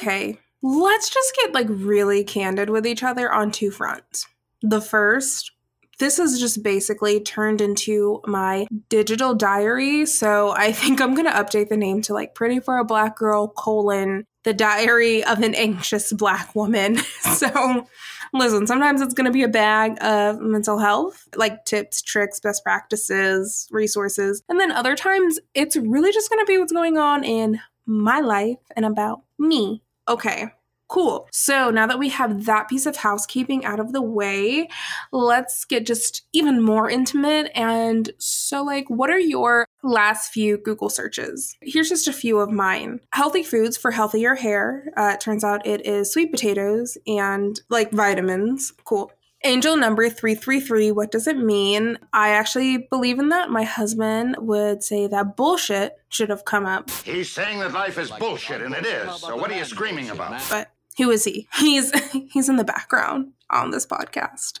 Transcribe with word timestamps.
Okay, 0.00 0.38
let's 0.62 1.10
just 1.10 1.36
get 1.36 1.52
like 1.52 1.66
really 1.68 2.24
candid 2.24 2.70
with 2.70 2.86
each 2.86 3.02
other 3.02 3.30
on 3.30 3.50
two 3.50 3.70
fronts. 3.70 4.26
The 4.62 4.80
first, 4.80 5.52
this 5.98 6.16
has 6.16 6.40
just 6.40 6.62
basically 6.62 7.20
turned 7.20 7.60
into 7.60 8.22
my 8.26 8.66
digital 8.88 9.34
diary. 9.34 10.06
So 10.06 10.52
I 10.56 10.72
think 10.72 11.02
I'm 11.02 11.14
going 11.14 11.26
to 11.26 11.32
update 11.32 11.68
the 11.68 11.76
name 11.76 12.00
to 12.02 12.14
like 12.14 12.34
Pretty 12.34 12.60
for 12.60 12.78
a 12.78 12.84
Black 12.84 13.14
Girl, 13.16 13.48
colon, 13.48 14.24
the 14.44 14.54
diary 14.54 15.22
of 15.22 15.42
an 15.42 15.54
anxious 15.54 16.14
Black 16.14 16.54
woman. 16.54 16.96
so 17.20 17.86
listen, 18.32 18.66
sometimes 18.66 19.02
it's 19.02 19.12
going 19.12 19.26
to 19.26 19.30
be 19.30 19.42
a 19.42 19.48
bag 19.48 20.02
of 20.02 20.40
mental 20.40 20.78
health, 20.78 21.28
like 21.36 21.66
tips, 21.66 22.00
tricks, 22.00 22.40
best 22.40 22.64
practices, 22.64 23.68
resources. 23.70 24.42
And 24.48 24.58
then 24.58 24.72
other 24.72 24.96
times 24.96 25.38
it's 25.54 25.76
really 25.76 26.10
just 26.10 26.30
going 26.30 26.40
to 26.40 26.50
be 26.50 26.56
what's 26.56 26.72
going 26.72 26.96
on 26.96 27.22
in 27.22 27.60
my 27.84 28.20
life 28.20 28.58
and 28.76 28.86
about 28.86 29.22
me. 29.38 29.82
Okay, 30.10 30.50
Cool. 30.90 31.28
So 31.30 31.70
now 31.70 31.86
that 31.86 32.00
we 32.00 32.08
have 32.08 32.46
that 32.46 32.68
piece 32.68 32.84
of 32.84 32.96
housekeeping 32.96 33.64
out 33.64 33.78
of 33.78 33.92
the 33.92 34.02
way, 34.02 34.68
let's 35.12 35.64
get 35.64 35.86
just 35.86 36.22
even 36.32 36.60
more 36.60 36.90
intimate. 36.90 37.52
And 37.54 38.10
so, 38.18 38.64
like, 38.64 38.90
what 38.90 39.08
are 39.08 39.18
your 39.18 39.66
last 39.84 40.32
few 40.32 40.58
Google 40.58 40.88
searches? 40.90 41.56
Here's 41.62 41.88
just 41.88 42.08
a 42.08 42.12
few 42.12 42.40
of 42.40 42.50
mine 42.50 42.98
healthy 43.12 43.44
foods 43.44 43.76
for 43.76 43.92
healthier 43.92 44.34
hair. 44.34 44.92
Uh, 44.96 45.12
it 45.14 45.20
turns 45.20 45.44
out 45.44 45.64
it 45.64 45.86
is 45.86 46.12
sweet 46.12 46.32
potatoes 46.32 46.98
and 47.06 47.60
like 47.68 47.92
vitamins. 47.92 48.72
Cool. 48.84 49.12
Angel 49.42 49.74
number 49.74 50.10
333, 50.10 50.92
what 50.92 51.10
does 51.10 51.26
it 51.26 51.38
mean? 51.38 51.98
I 52.12 52.30
actually 52.30 52.76
believe 52.76 53.18
in 53.18 53.30
that. 53.30 53.48
My 53.48 53.62
husband 53.62 54.36
would 54.38 54.82
say 54.82 55.06
that 55.06 55.34
bullshit 55.34 55.96
should 56.10 56.28
have 56.28 56.44
come 56.44 56.66
up. 56.66 56.90
He's 56.90 57.30
saying 57.30 57.60
that 57.60 57.72
life 57.72 57.96
is 57.96 58.10
bullshit, 58.10 58.60
and 58.60 58.74
it 58.74 58.84
is. 58.84 59.20
So 59.20 59.36
what 59.36 59.50
are 59.50 59.56
you 59.56 59.64
screaming 59.64 60.10
about? 60.10 60.42
But 60.50 60.70
who 60.98 61.10
is 61.10 61.24
he? 61.24 61.48
He's 61.58 61.90
he's 62.30 62.50
in 62.50 62.56
the 62.56 62.64
background 62.64 63.32
on 63.48 63.70
this 63.70 63.86
podcast. 63.86 64.60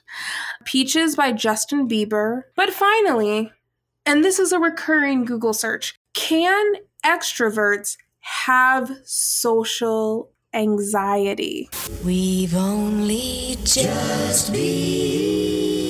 Peaches 0.64 1.14
by 1.14 1.32
Justin 1.32 1.86
Bieber. 1.86 2.44
But 2.56 2.70
finally, 2.70 3.52
and 4.06 4.24
this 4.24 4.38
is 4.38 4.52
a 4.52 4.58
recurring 4.58 5.26
Google 5.26 5.52
search, 5.52 5.94
can 6.14 6.74
extroverts 7.04 7.98
have 8.20 8.90
social 9.04 10.30
anxiety? 10.52 11.68
We've 12.04 12.54
only 12.56 13.56
just 13.64 14.52
So, 14.52 15.89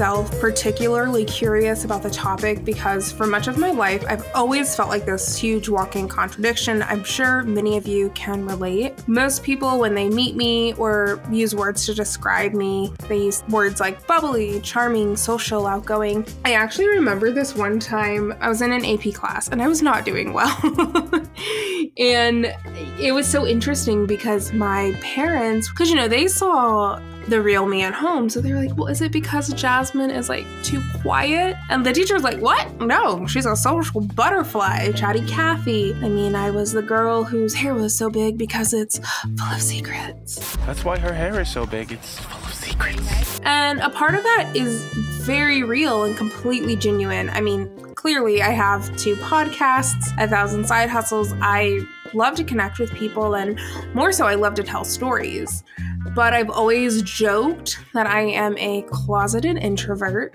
myself 0.00 0.40
particularly 0.40 1.26
curious 1.26 1.84
about 1.84 2.02
the 2.02 2.08
topic 2.08 2.64
because 2.64 3.12
for 3.12 3.26
much 3.26 3.48
of 3.48 3.58
my 3.58 3.70
life, 3.70 4.02
I've 4.08 4.26
always 4.34 4.74
felt 4.74 4.88
like 4.88 5.04
this 5.04 5.36
huge 5.36 5.68
walking 5.68 6.08
contradiction. 6.08 6.82
I'm 6.84 7.04
sure 7.04 7.42
many 7.42 7.76
of 7.76 7.86
you 7.86 8.08
can 8.14 8.46
relate. 8.46 8.94
Most 9.06 9.42
people, 9.42 9.78
when 9.78 9.94
they 9.94 10.08
meet 10.08 10.36
me 10.36 10.72
or 10.74 11.22
use 11.30 11.54
words 11.54 11.84
to 11.84 11.94
describe 11.94 12.54
me, 12.54 12.94
they 13.08 13.18
use 13.24 13.44
words 13.50 13.78
like 13.78 14.06
bubbly, 14.06 14.62
charming, 14.62 15.16
social, 15.16 15.66
outgoing. 15.66 16.26
I 16.46 16.54
actually 16.54 16.88
remember 16.88 17.30
this 17.30 17.54
one 17.54 17.78
time 17.78 18.34
I 18.40 18.48
was 18.48 18.62
in 18.62 18.72
an 18.72 18.86
AP 18.86 19.12
class 19.12 19.48
and 19.48 19.60
I 19.60 19.68
was 19.68 19.82
not 19.82 20.06
doing 20.06 20.32
well. 20.32 20.56
and 21.98 22.56
it 22.98 23.12
was 23.12 23.26
so 23.26 23.46
interesting 23.46 24.06
because 24.06 24.50
my 24.54 24.98
parents, 25.02 25.68
because 25.68 25.90
you 25.90 25.96
know, 25.96 26.08
they 26.08 26.26
saw 26.26 26.98
the 27.28 27.40
real 27.40 27.66
me 27.66 27.82
at 27.82 27.94
home. 27.94 28.28
So 28.28 28.40
they 28.40 28.52
were 28.52 28.60
like, 28.60 28.76
well, 28.76 28.88
is 28.88 29.00
it 29.00 29.12
because 29.12 29.50
Jazmine 29.54 30.14
is 30.14 30.28
like 30.28 30.46
too 30.62 30.82
quiet? 31.00 31.56
And 31.68 31.84
the 31.84 31.92
teacher 31.92 32.14
was 32.14 32.22
like, 32.22 32.38
what? 32.38 32.80
No, 32.80 33.26
she's 33.26 33.46
a 33.46 33.56
social 33.56 34.00
butterfly, 34.00 34.92
chatty 34.92 35.26
Cathy. 35.26 35.94
I 35.94 36.08
mean, 36.08 36.34
I 36.34 36.50
was 36.50 36.72
the 36.72 36.82
girl 36.82 37.24
whose 37.24 37.54
hair 37.54 37.74
was 37.74 37.94
so 37.94 38.10
big 38.10 38.38
because 38.38 38.72
it's 38.72 38.98
full 39.38 39.54
of 39.54 39.62
secrets. 39.62 40.56
That's 40.66 40.84
why 40.84 40.98
her 40.98 41.12
hair 41.12 41.40
is 41.40 41.50
so 41.50 41.66
big. 41.66 41.92
It's 41.92 42.18
full 42.18 42.44
of 42.44 42.54
secrets. 42.54 43.40
And 43.44 43.80
a 43.80 43.90
part 43.90 44.14
of 44.14 44.22
that 44.22 44.52
is 44.54 44.82
very 45.24 45.62
real 45.62 46.04
and 46.04 46.16
completely 46.16 46.76
genuine. 46.76 47.30
I 47.30 47.40
mean, 47.40 47.89
clearly, 48.00 48.40
I 48.40 48.48
have 48.48 48.96
two 48.96 49.14
podcasts, 49.16 50.14
a 50.16 50.26
thousand 50.26 50.66
side 50.66 50.88
hustles. 50.88 51.34
I 51.42 51.80
love 52.14 52.34
to 52.36 52.44
connect 52.44 52.78
with 52.78 52.90
people, 52.94 53.34
and 53.34 53.60
more 53.92 54.10
so, 54.10 54.26
I 54.26 54.36
love 54.36 54.54
to 54.54 54.62
tell 54.62 54.86
stories. 54.86 55.62
But 56.14 56.32
I've 56.32 56.48
always 56.48 57.02
joked 57.02 57.76
that 57.92 58.06
I 58.06 58.22
am 58.22 58.56
a 58.56 58.86
closeted 58.90 59.58
introvert. 59.58 60.34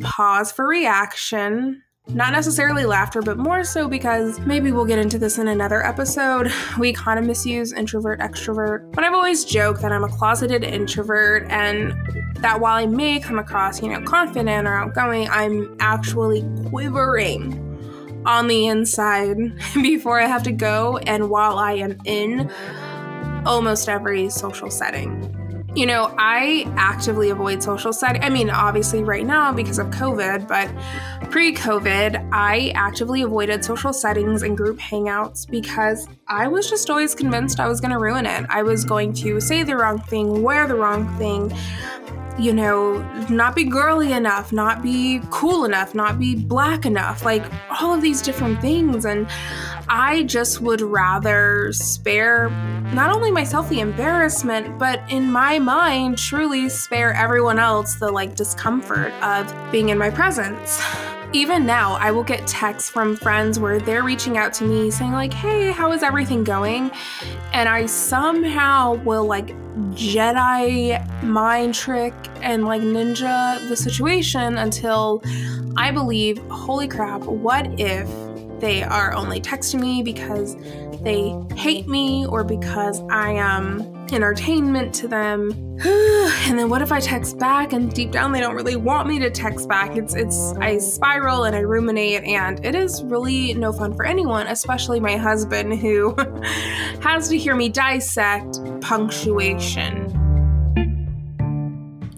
Pause 0.00 0.52
for 0.52 0.68
reaction. 0.68 1.82
Not 2.14 2.32
necessarily 2.32 2.86
laughter, 2.86 3.20
but 3.20 3.36
more 3.36 3.64
so 3.64 3.86
because 3.86 4.40
maybe 4.40 4.72
we'll 4.72 4.86
get 4.86 4.98
into 4.98 5.18
this 5.18 5.36
in 5.36 5.46
another 5.46 5.84
episode. 5.84 6.50
We 6.78 6.94
kind 6.94 7.18
of 7.18 7.26
misuse 7.26 7.72
introvert, 7.72 8.20
extrovert. 8.20 8.90
But 8.92 9.04
I've 9.04 9.12
always 9.12 9.44
joked 9.44 9.82
that 9.82 9.92
I'm 9.92 10.04
a 10.04 10.08
closeted 10.08 10.64
introvert 10.64 11.46
and 11.50 11.92
that 12.36 12.60
while 12.60 12.76
I 12.76 12.86
may 12.86 13.20
come 13.20 13.38
across, 13.38 13.82
you 13.82 13.90
know, 13.90 14.00
confident 14.02 14.66
or 14.66 14.74
outgoing, 14.74 15.28
I'm 15.28 15.76
actually 15.80 16.48
quivering 16.70 17.64
on 18.24 18.48
the 18.48 18.66
inside 18.66 19.36
before 19.74 20.18
I 20.18 20.26
have 20.26 20.42
to 20.44 20.52
go 20.52 20.96
and 20.98 21.28
while 21.28 21.58
I 21.58 21.72
am 21.74 21.98
in 22.06 22.50
almost 23.44 23.88
every 23.88 24.30
social 24.30 24.70
setting. 24.70 25.37
You 25.78 25.86
know, 25.86 26.12
I 26.18 26.64
actively 26.76 27.30
avoid 27.30 27.62
social 27.62 27.92
setting. 27.92 28.20
I 28.24 28.30
mean, 28.30 28.50
obviously 28.50 29.04
right 29.04 29.24
now 29.24 29.52
because 29.52 29.78
of 29.78 29.86
COVID, 29.90 30.48
but 30.48 30.68
pre-COVID, 31.30 32.30
I 32.32 32.72
actively 32.74 33.22
avoided 33.22 33.64
social 33.64 33.92
settings 33.92 34.42
and 34.42 34.56
group 34.56 34.80
hangouts 34.80 35.48
because 35.48 36.08
I 36.26 36.48
was 36.48 36.68
just 36.68 36.90
always 36.90 37.14
convinced 37.14 37.60
I 37.60 37.68
was 37.68 37.80
going 37.80 37.92
to 37.92 37.98
ruin 38.00 38.26
it. 38.26 38.44
I 38.48 38.64
was 38.64 38.84
going 38.84 39.12
to 39.22 39.40
say 39.40 39.62
the 39.62 39.76
wrong 39.76 40.00
thing, 40.00 40.42
wear 40.42 40.66
the 40.66 40.74
wrong 40.74 41.16
thing, 41.16 41.56
you 42.38 42.52
know, 42.52 43.02
not 43.28 43.54
be 43.54 43.64
girly 43.64 44.12
enough, 44.12 44.52
not 44.52 44.82
be 44.82 45.20
cool 45.30 45.64
enough, 45.64 45.94
not 45.94 46.18
be 46.18 46.34
black 46.34 46.86
enough, 46.86 47.24
like 47.24 47.44
all 47.80 47.94
of 47.94 48.02
these 48.02 48.22
different 48.22 48.60
things. 48.60 49.04
And 49.04 49.26
I 49.88 50.22
just 50.24 50.60
would 50.60 50.80
rather 50.80 51.72
spare 51.72 52.50
not 52.92 53.10
only 53.10 53.30
myself 53.30 53.68
the 53.68 53.80
embarrassment, 53.80 54.78
but 54.78 55.02
in 55.10 55.30
my 55.30 55.58
mind, 55.58 56.18
truly 56.18 56.68
spare 56.68 57.12
everyone 57.12 57.58
else 57.58 57.96
the 57.96 58.10
like 58.10 58.34
discomfort 58.34 59.12
of 59.22 59.52
being 59.72 59.88
in 59.88 59.98
my 59.98 60.10
presence. 60.10 60.80
Even 61.34 61.66
now, 61.66 61.92
I 62.00 62.10
will 62.10 62.22
get 62.22 62.46
texts 62.46 62.88
from 62.88 63.14
friends 63.14 63.58
where 63.58 63.78
they're 63.78 64.02
reaching 64.02 64.38
out 64.38 64.54
to 64.54 64.64
me 64.64 64.90
saying, 64.90 65.12
like, 65.12 65.34
hey, 65.34 65.70
how 65.72 65.92
is 65.92 66.02
everything 66.02 66.42
going? 66.42 66.90
And 67.52 67.68
I 67.68 67.84
somehow 67.84 68.94
will 69.04 69.26
like 69.26 69.48
Jedi 69.90 71.22
mind 71.22 71.74
trick 71.74 72.14
and 72.40 72.64
like 72.64 72.80
ninja 72.80 73.68
the 73.68 73.76
situation 73.76 74.56
until 74.56 75.22
I 75.76 75.90
believe, 75.90 76.38
holy 76.48 76.88
crap, 76.88 77.22
what 77.22 77.78
if 77.78 78.08
they 78.60 78.82
are 78.82 79.12
only 79.12 79.40
texting 79.40 79.80
me 79.80 80.02
because 80.02 80.56
they 81.08 81.34
hate 81.56 81.88
me 81.88 82.26
or 82.26 82.44
because 82.44 83.00
I 83.10 83.30
am 83.32 84.06
entertainment 84.12 84.94
to 84.96 85.08
them. 85.08 85.50
and 85.84 86.58
then 86.58 86.68
what 86.68 86.82
if 86.82 86.92
I 86.92 87.00
text 87.00 87.38
back 87.38 87.72
and 87.72 87.92
deep 87.92 88.10
down 88.10 88.32
they 88.32 88.40
don't 88.40 88.54
really 88.54 88.76
want 88.76 89.08
me 89.08 89.18
to 89.20 89.30
text 89.30 89.68
back? 89.68 89.96
It's 89.96 90.14
it's 90.14 90.52
I 90.60 90.76
spiral 90.76 91.44
and 91.44 91.56
I 91.56 91.60
ruminate 91.60 92.24
and 92.24 92.64
it 92.64 92.74
is 92.74 93.02
really 93.04 93.54
no 93.54 93.72
fun 93.72 93.94
for 93.94 94.04
anyone, 94.04 94.46
especially 94.48 95.00
my 95.00 95.16
husband 95.16 95.78
who 95.78 96.14
has 97.00 97.28
to 97.30 97.38
hear 97.38 97.56
me 97.56 97.70
dissect 97.70 98.60
punctuation. 98.82 100.07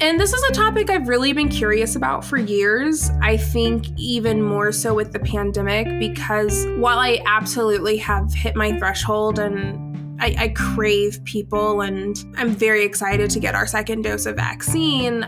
And 0.02 0.18
this 0.18 0.32
is 0.32 0.42
a 0.44 0.52
topic 0.52 0.88
I've 0.88 1.08
really 1.08 1.34
been 1.34 1.50
curious 1.50 1.94
about 1.94 2.24
for 2.24 2.38
years. 2.38 3.10
I 3.20 3.36
think 3.36 3.86
even 3.98 4.42
more 4.42 4.72
so 4.72 4.94
with 4.94 5.12
the 5.12 5.18
pandemic, 5.18 5.86
because 5.98 6.66
while 6.78 6.98
I 6.98 7.20
absolutely 7.26 7.98
have 7.98 8.32
hit 8.32 8.56
my 8.56 8.78
threshold 8.78 9.38
and 9.38 10.18
I, 10.18 10.34
I, 10.38 10.48
crave 10.48 11.22
people 11.24 11.82
and 11.82 12.16
I'm 12.36 12.48
very 12.50 12.82
excited 12.82 13.28
to 13.30 13.40
get 13.40 13.54
our 13.54 13.66
second 13.66 14.02
dose 14.02 14.24
of 14.24 14.36
vaccine. 14.36 15.26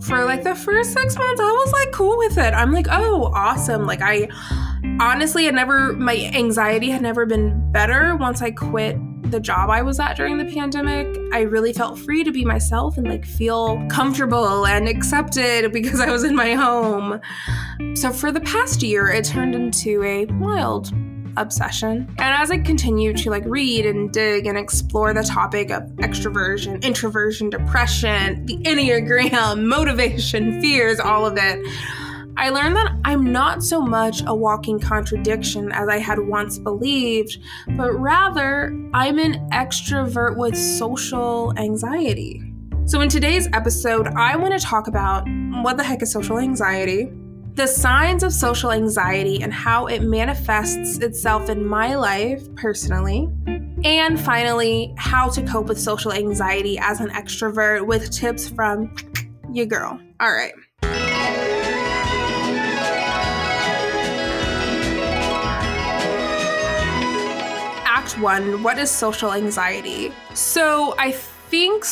For 0.00 0.24
like 0.24 0.44
the 0.44 0.54
first 0.54 0.92
six 0.92 1.16
months, 1.16 1.40
I 1.40 1.50
was 1.50 1.72
like 1.72 1.90
cool 1.90 2.16
with 2.18 2.38
it. 2.38 2.54
I'm 2.54 2.70
like, 2.70 2.86
oh, 2.90 3.32
awesome. 3.34 3.84
Like, 3.84 4.00
I 4.00 4.28
honestly 5.00 5.46
had 5.46 5.56
never, 5.56 5.92
my 5.92 6.30
anxiety 6.34 6.90
had 6.90 7.02
never 7.02 7.26
been 7.26 7.72
better 7.72 8.14
once 8.16 8.42
I 8.42 8.52
quit 8.52 8.96
the 9.34 9.40
job 9.40 9.68
I 9.68 9.82
was 9.82 9.98
at 9.98 10.16
during 10.16 10.38
the 10.38 10.44
pandemic, 10.44 11.08
I 11.32 11.40
really 11.40 11.72
felt 11.72 11.98
free 11.98 12.22
to 12.22 12.30
be 12.30 12.44
myself 12.44 12.96
and 12.96 13.08
like 13.08 13.26
feel 13.26 13.84
comfortable 13.88 14.64
and 14.64 14.88
accepted 14.88 15.72
because 15.72 16.00
I 16.00 16.08
was 16.08 16.22
in 16.22 16.36
my 16.36 16.54
home. 16.54 17.20
So 17.94 18.12
for 18.12 18.30
the 18.30 18.40
past 18.40 18.80
year, 18.84 19.08
it 19.08 19.24
turned 19.24 19.56
into 19.56 20.04
a 20.04 20.26
wild 20.26 20.92
obsession. 21.36 22.06
And 22.18 22.42
as 22.42 22.52
I 22.52 22.58
continued 22.58 23.16
to 23.18 23.30
like 23.30 23.42
read 23.44 23.86
and 23.86 24.12
dig 24.12 24.46
and 24.46 24.56
explore 24.56 25.12
the 25.12 25.24
topic 25.24 25.72
of 25.72 25.82
extroversion, 25.96 26.80
introversion, 26.84 27.50
depression, 27.50 28.46
the 28.46 28.58
Enneagram, 28.58 29.64
motivation, 29.66 30.60
fears, 30.60 31.00
all 31.00 31.26
of 31.26 31.36
it, 31.36 31.58
I 32.36 32.50
learned 32.50 32.76
that 32.76 32.96
I'm 33.04 33.32
not 33.32 33.62
so 33.62 33.80
much 33.80 34.22
a 34.26 34.34
walking 34.34 34.80
contradiction 34.80 35.70
as 35.72 35.88
I 35.88 35.98
had 35.98 36.18
once 36.18 36.58
believed, 36.58 37.38
but 37.76 37.92
rather 37.92 38.76
I'm 38.92 39.18
an 39.18 39.48
extrovert 39.50 40.36
with 40.36 40.56
social 40.56 41.56
anxiety. 41.56 42.42
So, 42.86 43.00
in 43.00 43.08
today's 43.08 43.48
episode, 43.52 44.08
I 44.08 44.36
want 44.36 44.58
to 44.58 44.64
talk 44.64 44.88
about 44.88 45.26
what 45.62 45.76
the 45.76 45.84
heck 45.84 46.02
is 46.02 46.12
social 46.12 46.38
anxiety, 46.38 47.10
the 47.54 47.66
signs 47.66 48.22
of 48.22 48.32
social 48.32 48.72
anxiety 48.72 49.40
and 49.42 49.52
how 49.52 49.86
it 49.86 50.02
manifests 50.02 50.98
itself 50.98 51.48
in 51.48 51.64
my 51.64 51.94
life 51.94 52.42
personally, 52.56 53.28
and 53.84 54.18
finally, 54.20 54.92
how 54.98 55.28
to 55.30 55.42
cope 55.42 55.66
with 55.66 55.80
social 55.80 56.12
anxiety 56.12 56.78
as 56.78 57.00
an 57.00 57.10
extrovert 57.10 57.86
with 57.86 58.10
tips 58.10 58.48
from 58.48 58.94
your 59.52 59.66
girl. 59.66 60.00
All 60.20 60.32
right. 60.32 60.52
Act 68.04 68.18
one 68.18 68.62
What 68.62 68.76
is 68.76 68.90
social 68.90 69.32
anxiety? 69.32 70.12
So, 70.34 70.94
I 70.98 71.12
think, 71.12 71.84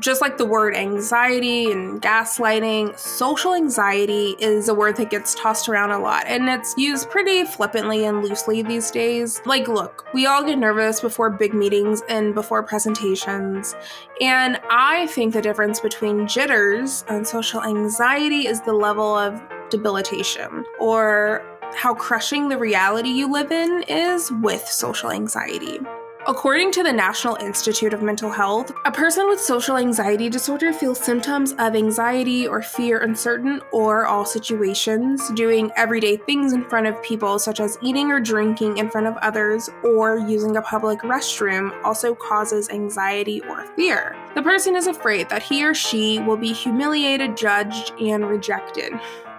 just 0.00 0.22
like 0.22 0.38
the 0.38 0.46
word 0.46 0.74
anxiety 0.74 1.70
and 1.70 2.00
gaslighting, 2.00 2.98
social 2.98 3.52
anxiety 3.52 4.36
is 4.38 4.70
a 4.70 4.74
word 4.74 4.96
that 4.96 5.10
gets 5.10 5.34
tossed 5.34 5.68
around 5.68 5.90
a 5.90 5.98
lot 5.98 6.24
and 6.26 6.48
it's 6.48 6.74
used 6.78 7.10
pretty 7.10 7.44
flippantly 7.44 8.06
and 8.06 8.22
loosely 8.22 8.62
these 8.62 8.90
days. 8.90 9.42
Like, 9.44 9.68
look, 9.68 10.06
we 10.14 10.24
all 10.24 10.42
get 10.42 10.56
nervous 10.56 11.00
before 11.00 11.28
big 11.28 11.52
meetings 11.52 12.00
and 12.08 12.34
before 12.34 12.62
presentations. 12.62 13.76
And 14.22 14.58
I 14.70 15.08
think 15.08 15.34
the 15.34 15.42
difference 15.42 15.78
between 15.78 16.26
jitters 16.26 17.04
and 17.06 17.26
social 17.26 17.62
anxiety 17.62 18.46
is 18.46 18.62
the 18.62 18.72
level 18.72 19.14
of 19.14 19.42
debilitation 19.68 20.64
or 20.78 21.44
how 21.74 21.94
crushing 21.94 22.48
the 22.48 22.58
reality 22.58 23.08
you 23.08 23.30
live 23.30 23.52
in 23.52 23.82
is 23.88 24.30
with 24.42 24.66
social 24.66 25.10
anxiety. 25.10 25.78
According 26.26 26.72
to 26.72 26.82
the 26.82 26.92
National 26.92 27.36
Institute 27.36 27.94
of 27.94 28.02
Mental 28.02 28.30
Health, 28.30 28.72
a 28.84 28.92
person 28.92 29.26
with 29.26 29.40
social 29.40 29.78
anxiety 29.78 30.28
disorder 30.28 30.70
feels 30.70 31.00
symptoms 31.00 31.52
of 31.52 31.74
anxiety 31.74 32.46
or 32.46 32.60
fear 32.60 32.98
in 32.98 33.16
certain 33.16 33.62
or 33.72 34.04
all 34.04 34.26
situations, 34.26 35.30
doing 35.30 35.70
everyday 35.76 36.18
things 36.18 36.52
in 36.52 36.68
front 36.68 36.86
of 36.86 37.02
people, 37.02 37.38
such 37.38 37.58
as 37.58 37.78
eating 37.80 38.12
or 38.12 38.20
drinking 38.20 38.76
in 38.76 38.90
front 38.90 39.06
of 39.06 39.16
others 39.22 39.70
or 39.82 40.18
using 40.18 40.58
a 40.58 40.62
public 40.62 41.00
restroom, 41.00 41.72
also 41.84 42.14
causes 42.14 42.68
anxiety 42.68 43.40
or 43.48 43.64
fear. 43.74 44.14
The 44.34 44.42
person 44.42 44.76
is 44.76 44.88
afraid 44.88 45.30
that 45.30 45.42
he 45.42 45.64
or 45.64 45.72
she 45.72 46.18
will 46.18 46.36
be 46.36 46.52
humiliated, 46.52 47.34
judged, 47.34 47.94
and 47.98 48.28
rejected. 48.28 48.92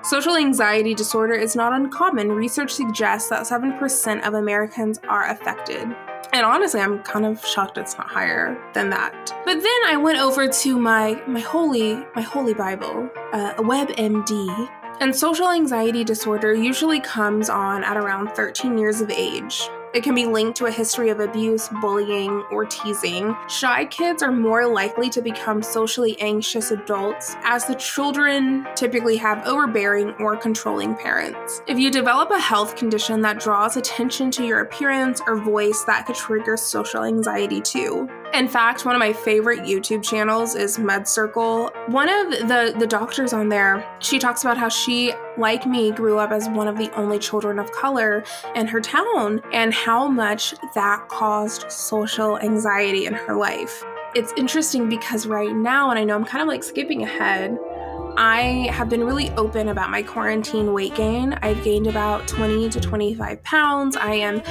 Social 0.04 0.36
anxiety 0.36 0.96
disorder 0.96 1.34
is 1.36 1.56
not 1.56 1.74
uncommon. 1.74 2.32
Research 2.32 2.72
suggests 2.72 3.30
that 3.30 3.44
7% 3.44 4.28
of 4.28 4.34
Americans 4.34 5.00
are 5.08 5.30
affected. 5.30 5.84
And 6.34 6.46
honestly, 6.46 6.80
I'm 6.82 7.04
kind 7.04 7.26
of 7.26 7.46
shocked 7.46 7.78
it's 7.78 7.96
not 7.98 8.10
higher 8.10 8.58
than 8.74 8.90
that. 8.90 9.32
But 9.46 9.62
then 9.62 9.80
I 9.86 9.98
went 9.98 10.18
over 10.18 10.48
to 10.48 10.80
my 10.80 11.22
my 11.28 11.42
holy 11.42 11.96
my 12.16 12.22
holy 12.22 12.54
Bible, 12.54 13.10
uh, 13.34 13.54
WebMD, 13.56 14.70
and 15.02 15.16
social 15.16 15.50
anxiety 15.50 16.04
disorder 16.04 16.54
usually 16.54 17.02
comes 17.02 17.50
on 17.50 17.84
at 17.84 17.98
around 17.98 18.30
13 18.30 18.78
years 18.78 19.02
of 19.02 19.12
age. 19.12 19.70
It 19.94 20.04
can 20.04 20.16
be 20.16 20.26
linked 20.26 20.58
to 20.58 20.68
a 20.68 20.72
history 20.72 21.10
of 21.10 21.20
abuse, 21.20 21.68
bullying, 21.82 22.44
or 22.50 22.66
teasing. 22.66 23.36
Shy 23.50 23.84
kids 23.86 24.24
are 24.24 24.32
more 24.32 24.66
likely 24.66 25.10
to 25.10 25.22
become 25.22 25.62
socially 25.62 26.18
anxious 26.22 26.72
adults, 26.72 27.36
as 27.44 27.66
the 27.66 27.76
children 27.76 28.66
typically 28.76 29.18
have 29.18 29.46
overbearing 29.46 30.12
or 30.12 30.38
controlling 30.38 30.96
parents. 30.96 31.62
If 31.68 31.78
you 31.78 31.92
develop 31.92 32.32
a 32.32 32.40
health 32.40 32.78
condition 32.78 33.20
that 33.22 33.40
draws 33.42 33.76
attention 33.76 34.32
to 34.32 34.46
your 34.46 34.62
appearance 34.62 35.22
or 35.28 35.36
voice, 35.36 35.84
that 35.84 36.06
could 36.06 36.16
trigger 36.16 36.56
social 36.56 37.04
anxiety 37.04 37.60
too. 37.60 38.10
In 38.34 38.48
fact, 38.48 38.86
one 38.86 38.96
of 38.96 39.00
my 39.00 39.12
favorite 39.12 39.60
YouTube 39.60 40.02
channels 40.04 40.56
is 40.56 40.78
MedCircle. 40.78 41.90
One 41.90 42.08
of 42.08 42.48
the 42.48 42.74
the 42.80 42.88
doctors 42.88 43.34
on 43.34 43.50
there, 43.50 43.86
she 44.00 44.20
talks 44.20 44.44
about 44.44 44.58
how 44.58 44.70
she, 44.70 45.14
like 45.38 45.66
me, 45.66 45.92
grew 45.92 46.18
up 46.18 46.32
as 46.32 46.48
one 46.48 46.70
of 46.70 46.78
the 46.78 46.90
only 46.98 47.20
children 47.20 47.60
of 47.60 47.70
color 47.74 48.24
in 48.56 48.68
her 48.68 48.80
town 48.80 49.42
and 49.52 49.74
how 49.74 50.08
much 50.08 50.56
that 50.74 51.10
caused 51.10 51.70
social 51.70 52.40
anxiety 52.40 53.06
in 53.06 53.14
her 53.14 53.36
life. 53.36 53.84
It's 54.16 54.32
interesting 54.38 54.88
because 54.88 55.28
right 55.28 55.54
now, 55.54 55.90
and 55.90 56.00
I 56.00 56.06
know 56.06 56.16
I'm 56.16 56.26
kind 56.26 56.42
of 56.42 56.48
like 56.48 56.64
skipping 56.64 57.04
ahead, 57.04 57.58
I 58.18 58.70
have 58.72 58.88
been 58.88 59.04
really 59.04 59.30
open 59.32 59.70
about 59.70 59.90
my 59.90 60.04
quarantine 60.04 60.74
weight 60.74 60.96
gain. 60.96 61.34
I've 61.42 61.62
gained 61.64 61.88
about 61.88 62.28
20 62.30 62.70
to 62.70 62.80
25 62.80 63.44
pounds. 63.44 63.98
I 63.98 64.14
am 64.16 64.42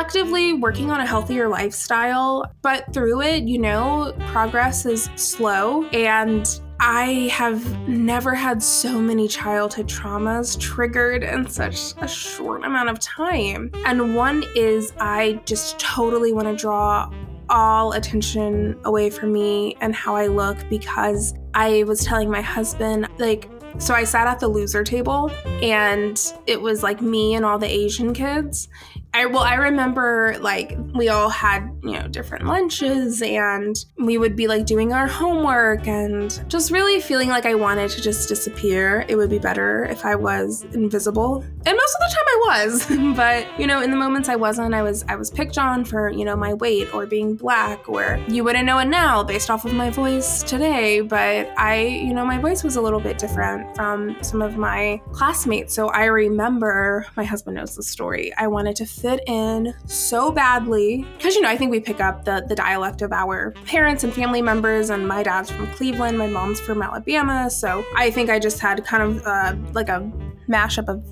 actively 0.00 0.54
working 0.54 0.90
on 0.90 0.98
a 0.98 1.06
healthier 1.06 1.46
lifestyle, 1.46 2.50
but 2.62 2.90
through 2.94 3.20
it, 3.20 3.42
you 3.42 3.58
know, 3.58 4.14
progress 4.28 4.86
is 4.86 5.10
slow 5.14 5.84
and 5.88 6.62
I 6.80 7.28
have 7.30 7.62
never 7.86 8.34
had 8.34 8.62
so 8.62 8.98
many 8.98 9.28
childhood 9.28 9.86
traumas 9.86 10.58
triggered 10.58 11.22
in 11.22 11.46
such 11.46 11.92
a 11.98 12.08
short 12.08 12.64
amount 12.64 12.88
of 12.88 12.98
time. 12.98 13.70
And 13.84 14.16
one 14.16 14.42
is 14.56 14.94
I 14.98 15.38
just 15.44 15.78
totally 15.78 16.32
want 16.32 16.48
to 16.48 16.56
draw 16.56 17.12
all 17.50 17.92
attention 17.92 18.80
away 18.86 19.10
from 19.10 19.34
me 19.34 19.76
and 19.82 19.94
how 19.94 20.16
I 20.16 20.28
look 20.28 20.56
because 20.70 21.34
I 21.52 21.82
was 21.82 22.02
telling 22.06 22.30
my 22.30 22.40
husband, 22.40 23.06
like, 23.18 23.50
so 23.78 23.94
I 23.94 24.04
sat 24.04 24.26
at 24.26 24.40
the 24.40 24.48
loser 24.48 24.82
table 24.82 25.30
and 25.62 26.18
it 26.46 26.60
was 26.60 26.82
like 26.82 27.02
me 27.02 27.34
and 27.34 27.44
all 27.44 27.58
the 27.58 27.68
Asian 27.68 28.14
kids. 28.14 28.68
I 29.12 29.26
well, 29.26 29.42
I 29.42 29.54
remember 29.54 30.36
like 30.40 30.76
we 30.94 31.08
all 31.08 31.28
had 31.28 31.68
you 31.82 31.92
know 31.92 32.06
different 32.06 32.46
lunches 32.46 33.22
and 33.22 33.76
we 33.98 34.18
would 34.18 34.36
be 34.36 34.46
like 34.46 34.66
doing 34.66 34.92
our 34.92 35.08
homework 35.08 35.88
and 35.88 36.42
just 36.48 36.70
really 36.70 37.00
feeling 37.00 37.28
like 37.28 37.44
I 37.44 37.54
wanted 37.54 37.90
to 37.90 38.00
just 38.00 38.28
disappear. 38.28 39.04
It 39.08 39.16
would 39.16 39.30
be 39.30 39.38
better 39.38 39.84
if 39.86 40.04
I 40.04 40.14
was 40.14 40.62
invisible, 40.72 41.44
and 41.66 41.76
most 41.76 41.94
of 41.94 42.00
the 42.00 42.14
time 42.14 42.24
I 42.28 42.44
was. 42.48 43.16
but 43.16 43.60
you 43.60 43.66
know, 43.66 43.82
in 43.82 43.90
the 43.90 43.96
moments 43.96 44.28
I 44.28 44.36
wasn't, 44.36 44.74
I 44.74 44.82
was 44.82 45.04
I 45.08 45.16
was 45.16 45.30
picked 45.30 45.58
on 45.58 45.84
for 45.84 46.10
you 46.10 46.24
know 46.24 46.36
my 46.36 46.54
weight 46.54 46.92
or 46.94 47.04
being 47.04 47.34
black, 47.34 47.88
or 47.88 48.20
you 48.28 48.44
wouldn't 48.44 48.64
know 48.64 48.78
it 48.78 48.86
now 48.86 49.24
based 49.24 49.50
off 49.50 49.64
of 49.64 49.72
my 49.72 49.90
voice 49.90 50.44
today. 50.44 51.00
But 51.00 51.48
I, 51.58 51.82
you 51.82 52.14
know, 52.14 52.24
my 52.24 52.38
voice 52.38 52.62
was 52.62 52.76
a 52.76 52.80
little 52.80 53.00
bit 53.00 53.18
different 53.18 53.74
from 53.74 54.16
some 54.22 54.40
of 54.40 54.56
my 54.56 55.00
classmates. 55.12 55.74
So 55.74 55.88
I 55.88 56.04
remember 56.04 57.06
my 57.16 57.24
husband 57.24 57.56
knows 57.56 57.74
the 57.74 57.82
story. 57.82 58.32
I 58.34 58.46
wanted 58.46 58.76
to 58.76 58.86
fit 59.00 59.20
in 59.26 59.74
so 59.86 60.30
badly. 60.30 61.06
Because 61.16 61.34
you 61.34 61.40
know 61.40 61.48
I 61.48 61.56
think 61.56 61.70
we 61.70 61.80
pick 61.80 62.00
up 62.00 62.24
the 62.24 62.44
the 62.46 62.54
dialect 62.54 63.02
of 63.02 63.12
our 63.12 63.52
parents 63.66 64.04
and 64.04 64.12
family 64.12 64.42
members 64.42 64.90
and 64.90 65.06
my 65.06 65.22
dad's 65.22 65.50
from 65.50 65.66
Cleveland 65.68 66.18
my 66.18 66.26
mom's 66.26 66.60
from 66.60 66.82
Alabama. 66.82 67.50
So 67.50 67.84
I 67.96 68.10
think 68.10 68.30
I 68.30 68.38
just 68.38 68.60
had 68.60 68.84
kind 68.84 69.02
of 69.02 69.26
uh, 69.26 69.54
like 69.72 69.88
a 69.88 70.10
mashup 70.48 70.88
of 70.88 71.04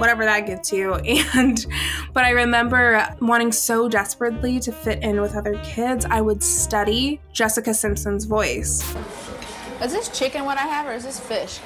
whatever 0.00 0.24
that 0.24 0.46
gets 0.46 0.72
you. 0.72 0.96
And 1.36 1.66
but 2.12 2.24
I 2.24 2.30
remember 2.30 3.06
wanting 3.20 3.52
so 3.52 3.88
desperately 3.88 4.58
to 4.60 4.72
fit 4.72 5.02
in 5.02 5.20
with 5.20 5.34
other 5.36 5.60
kids 5.64 6.04
I 6.04 6.20
would 6.20 6.42
study 6.42 7.20
Jessica 7.32 7.74
Simpson's 7.74 8.24
voice. 8.24 8.82
Is 9.82 9.92
this 9.92 10.08
chicken 10.18 10.44
what 10.44 10.56
I 10.56 10.62
have 10.62 10.86
or 10.86 10.92
is 10.92 11.04
this 11.04 11.20
fish? 11.20 11.60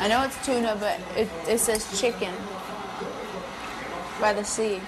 I 0.00 0.08
know 0.08 0.22
it's 0.22 0.46
tuna 0.46 0.76
but 0.80 0.98
it, 1.16 1.28
it 1.46 1.58
says 1.58 2.00
chicken 2.00 2.32
by 4.20 4.32
the 4.32 4.44
sea. 4.44 4.80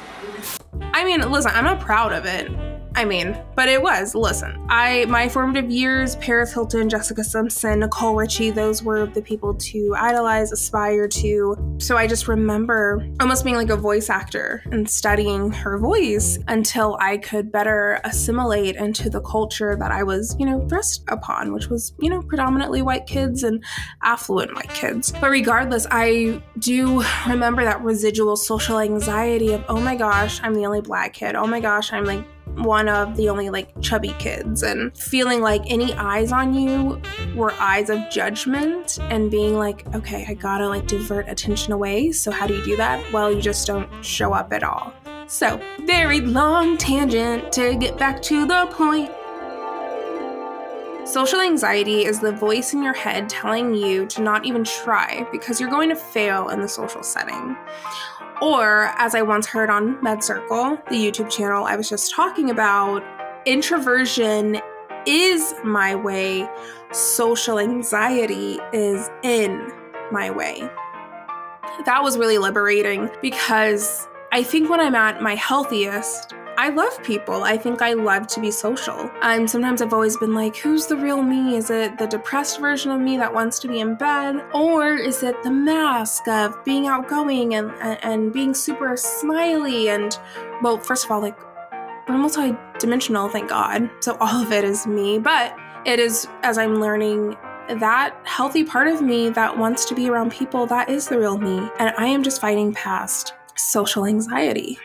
I 0.93 1.05
mean, 1.05 1.21
listen, 1.31 1.53
I'm 1.55 1.65
not 1.65 1.81
proud 1.81 2.13
of 2.13 2.25
it. 2.27 2.70
I 2.95 3.05
mean, 3.05 3.41
but 3.55 3.69
it 3.69 3.81
was. 3.81 4.15
Listen, 4.15 4.67
I 4.69 5.05
my 5.07 5.29
formative 5.29 5.71
years, 5.71 6.17
Paris 6.17 6.53
Hilton, 6.53 6.89
Jessica 6.89 7.23
Simpson, 7.23 7.81
Nicole 7.81 8.15
Richie, 8.15 8.51
those 8.51 8.83
were 8.83 9.07
the 9.07 9.23
people 9.23 9.55
to 9.55 9.95
idolize, 9.97 10.53
aspire 10.53 11.09
to. 11.09 11.77
So 11.79 11.97
I 11.97 12.07
just 12.07 12.29
remember 12.29 13.07
almost 13.21 13.45
being 13.45 13.57
like 13.57 13.71
a 13.71 13.77
voice 13.77 14.11
actor 14.11 14.63
and 14.71 14.89
studying 14.89 15.51
her 15.53 15.79
voice 15.79 16.39
until 16.49 16.97
I 17.01 17.19
could 17.19 17.53
better 17.53 18.01
assimilate 18.05 18.77
into 18.77 19.09
the 19.09 19.21
culture 19.21 19.77
that 19.77 19.93
I 19.93 20.03
was, 20.03 20.37
you 20.39 20.47
know, 20.47 20.67
thrust 20.69 21.05
upon, 21.09 21.53
which 21.53 21.69
was, 21.69 21.95
you 22.01 22.11
know, 22.11 22.23
predominantly 22.23 22.83
white 22.83 23.07
kids 23.07 23.45
and 23.45 23.65
affluent 24.03 24.55
white 24.55 24.73
kids. 24.75 25.13
But 25.21 25.31
regardless, 25.31 25.87
I 25.91 26.43
do 26.59 27.03
remember 27.27 27.65
that 27.65 27.83
residual 27.83 28.37
social 28.37 28.79
anxiety 28.79 29.53
of, 29.53 29.65
oh 29.69 29.81
my 29.81 29.95
gosh, 29.95 30.41
I'm 30.43 30.55
the 30.55 30.67
only 30.67 30.81
black 30.81 31.15
kid. 31.15 31.35
Oh 31.35 31.47
my 31.47 31.61
gosh, 31.61 31.93
I'm 31.93 32.05
like 32.05 32.25
one 32.57 32.89
of 32.89 33.17
the 33.17 33.29
only 33.29 33.51
like 33.51 33.69
chubby 33.81 34.15
kids 34.19 34.63
and 34.63 34.97
feeling 34.97 35.41
like 35.41 35.63
any 35.67 35.93
eyes 35.95 36.33
on 36.33 36.55
you 36.55 37.01
were 37.35 37.53
eyes 37.53 37.91
of 37.91 37.99
judgment 38.11 38.99
and 39.03 39.31
being 39.31 39.57
like, 39.57 39.87
okay, 39.95 40.25
I 40.29 40.35
gotta 40.35 40.69
like 40.69 40.87
divert 40.87 41.29
attention 41.29 41.73
away. 41.73 42.13
So, 42.13 42.31
how 42.31 42.47
do 42.47 42.55
you 42.55 42.65
do 42.65 42.77
that? 42.77 43.13
Well, 43.13 43.33
you 43.33 43.41
just 43.41 43.67
don't 43.67 43.89
show 44.05 44.33
up 44.33 44.53
at 44.53 44.63
all. 44.63 44.93
So, 45.27 45.61
very 45.83 46.21
long 46.21 46.77
tangent 46.77 47.53
to 47.53 47.77
get 47.77 47.97
back 47.99 48.21
to 48.23 48.47
the 48.47 48.67
point. 48.73 49.11
Social 51.11 51.41
anxiety 51.41 52.05
is 52.05 52.21
the 52.21 52.31
voice 52.31 52.73
in 52.73 52.85
your 52.85 52.93
head 52.93 53.29
telling 53.29 53.75
you 53.75 54.07
to 54.07 54.23
not 54.23 54.47
even 54.47 54.63
try 54.63 55.27
because 55.33 55.59
you're 55.59 55.69
going 55.69 55.89
to 55.89 55.97
fail 55.97 56.51
in 56.51 56.61
the 56.61 56.69
social 56.69 57.03
setting. 57.03 57.57
Or, 58.41 58.93
as 58.97 59.17
I 59.17 59.23
once 59.23 59.45
heard 59.45 59.71
on 59.71 59.97
MedCircle, 59.97 60.89
the 60.89 60.95
YouTube 60.95 61.29
channel 61.29 61.65
I 61.65 61.75
was 61.75 61.89
just 61.89 62.15
talking 62.15 62.49
about, 62.49 63.03
introversion 63.45 64.61
is 65.05 65.53
my 65.65 65.97
way, 65.97 66.49
social 66.93 67.59
anxiety 67.59 68.61
is 68.73 69.11
in 69.25 69.73
my 70.13 70.31
way. 70.31 70.61
That 71.87 72.05
was 72.05 72.19
really 72.19 72.39
liberating 72.39 73.11
because 73.21 74.07
I 74.31 74.45
think 74.45 74.71
when 74.71 74.79
I'm 74.79 74.95
at 74.95 75.21
my 75.21 75.35
healthiest, 75.35 76.35
I 76.61 76.69
love 76.69 77.03
people. 77.03 77.43
I 77.43 77.57
think 77.57 77.81
I 77.81 77.95
love 77.95 78.27
to 78.27 78.39
be 78.39 78.51
social. 78.51 79.11
And 79.23 79.49
sometimes 79.49 79.81
I've 79.81 79.95
always 79.95 80.19
been 80.19 80.35
like, 80.35 80.55
who's 80.57 80.87
the 80.87 80.95
real 80.95 81.23
me? 81.23 81.57
Is 81.57 81.71
it 81.71 81.97
the 81.97 82.07
depressed 82.07 82.61
version 82.61 82.91
of 82.91 83.01
me 83.01 83.17
that 83.17 83.33
wants 83.33 83.59
to 83.61 83.69
be 83.69 83.81
in 83.81 83.95
bed? 83.95 84.45
Or 84.53 84.93
is 84.93 85.23
it 85.23 85.43
the 85.43 85.51
mask 85.51 86.29
of 86.29 86.63
being 86.63 86.87
outgoing 86.87 87.55
and, 87.55 87.71
and, 87.81 88.05
and 88.05 88.31
being 88.31 88.53
super 88.53 88.95
smiley? 88.99 89.89
And, 89.89 90.19
well, 90.61 90.77
first 90.77 91.07
of 91.07 91.11
all, 91.11 91.23
like, 91.23 91.39
we're 92.07 92.19
multi-dimensional, 92.19 93.31
thank 93.31 93.49
God. 93.49 93.89
So 94.01 94.19
all 94.21 94.43
of 94.43 94.53
it 94.53 94.63
is 94.63 94.87
me. 94.87 95.19
But 95.19 95.57
it 95.87 95.99
is, 95.99 96.29
as 96.43 96.59
I'm 96.59 96.79
learning 96.79 97.39
that 97.71 98.15
healthy 98.25 98.65
part 98.65 98.87
of 98.87 99.01
me 99.01 99.31
that 99.31 99.57
wants 99.57 99.87
to 99.87 99.95
be 99.95 100.11
around 100.11 100.31
people, 100.31 100.67
that 100.67 100.91
is 100.91 101.09
the 101.09 101.19
real 101.19 101.39
me. 101.39 101.71
And 101.79 101.95
I 101.97 102.05
am 102.05 102.23
just 102.23 102.39
fighting 102.39 102.75
past 102.75 103.33
social 103.57 104.05
anxiety. 104.05 104.79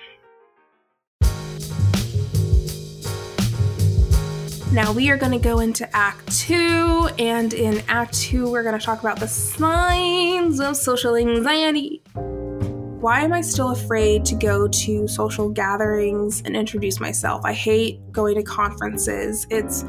Now 4.75 4.91
we 4.91 5.09
are 5.09 5.15
going 5.15 5.31
to 5.31 5.39
go 5.39 5.59
into 5.59 5.87
Act 5.95 6.37
2, 6.37 7.11
and 7.17 7.53
in 7.53 7.81
Act 7.87 8.13
2, 8.15 8.51
we're 8.51 8.61
going 8.61 8.77
to 8.77 8.85
talk 8.85 8.99
about 8.99 9.21
the 9.21 9.27
signs 9.27 10.59
of 10.59 10.75
social 10.75 11.15
anxiety. 11.15 12.03
Why 12.13 13.21
am 13.21 13.31
I 13.31 13.39
still 13.39 13.69
afraid 13.69 14.25
to 14.25 14.35
go 14.35 14.67
to 14.67 15.07
social 15.07 15.47
gatherings 15.47 16.41
and 16.43 16.57
introduce 16.57 16.99
myself? 16.99 17.45
I 17.45 17.53
hate 17.53 18.01
going 18.11 18.35
to 18.35 18.43
conferences. 18.43 19.47
It's 19.49 19.83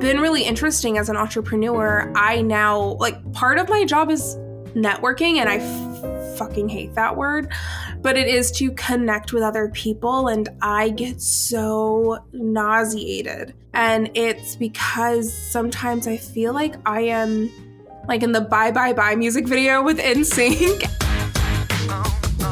been 0.00 0.18
really 0.18 0.42
interesting 0.42 0.98
as 0.98 1.08
an 1.08 1.16
entrepreneur. 1.16 2.12
I 2.16 2.42
now, 2.42 2.96
like, 2.98 3.32
part 3.34 3.60
of 3.60 3.68
my 3.68 3.84
job 3.84 4.10
is 4.10 4.34
networking, 4.74 5.36
and 5.36 5.48
I 5.48 5.60
fucking 6.36 6.68
hate 6.68 6.94
that 6.94 7.16
word 7.16 7.52
but 8.06 8.16
it 8.16 8.28
is 8.28 8.52
to 8.52 8.70
connect 8.72 9.32
with 9.32 9.42
other 9.42 9.68
people. 9.70 10.28
And 10.28 10.48
I 10.62 10.90
get 10.90 11.20
so 11.20 12.24
nauseated. 12.32 13.54
And 13.74 14.10
it's 14.14 14.56
because 14.56 15.32
sometimes 15.32 16.06
I 16.06 16.16
feel 16.16 16.52
like 16.52 16.76
I 16.86 17.00
am 17.00 17.50
like 18.08 18.22
in 18.22 18.32
the 18.32 18.40
Bye 18.40 18.70
Bye 18.70 18.92
Bye 18.92 19.16
music 19.16 19.46
video 19.46 19.82
with 19.82 19.98
NSYNC. 19.98 21.02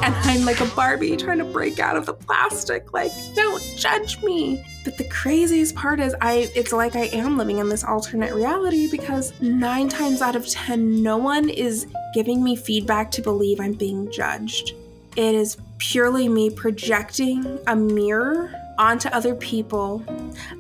and 0.05 0.15
I'm 0.25 0.45
like 0.45 0.61
a 0.61 0.67
Barbie 0.67 1.17
trying 1.17 1.39
to 1.39 1.45
break 1.45 1.79
out 1.79 1.97
of 1.97 2.05
the 2.05 2.13
plastic. 2.13 2.93
Like, 2.93 3.11
don't 3.35 3.63
judge 3.77 4.23
me. 4.23 4.63
But 4.85 4.99
the 4.99 5.09
craziest 5.09 5.75
part 5.75 5.99
is 5.99 6.15
I 6.21 6.51
it's 6.55 6.73
like 6.73 6.95
I 6.95 7.07
am 7.07 7.39
living 7.39 7.57
in 7.57 7.71
this 7.71 7.83
alternate 7.83 8.35
reality 8.35 8.91
because 8.91 9.33
9 9.41 9.89
times 9.89 10.21
out 10.21 10.37
of 10.37 10.47
10 10.47 11.03
no 11.03 11.17
one 11.17 11.49
is 11.49 11.87
giving 12.13 12.45
me 12.45 12.55
feedback 12.55 13.11
to 13.13 13.23
believe 13.23 13.61
I'm 13.61 13.73
being 13.73 14.13
judged. 14.13 14.75
It 15.17 15.35
is 15.35 15.57
purely 15.79 16.29
me 16.29 16.51
projecting 16.51 17.59
a 17.67 17.75
mirror 17.75 18.55
onto 18.79 19.09
other 19.09 19.35
people 19.35 20.05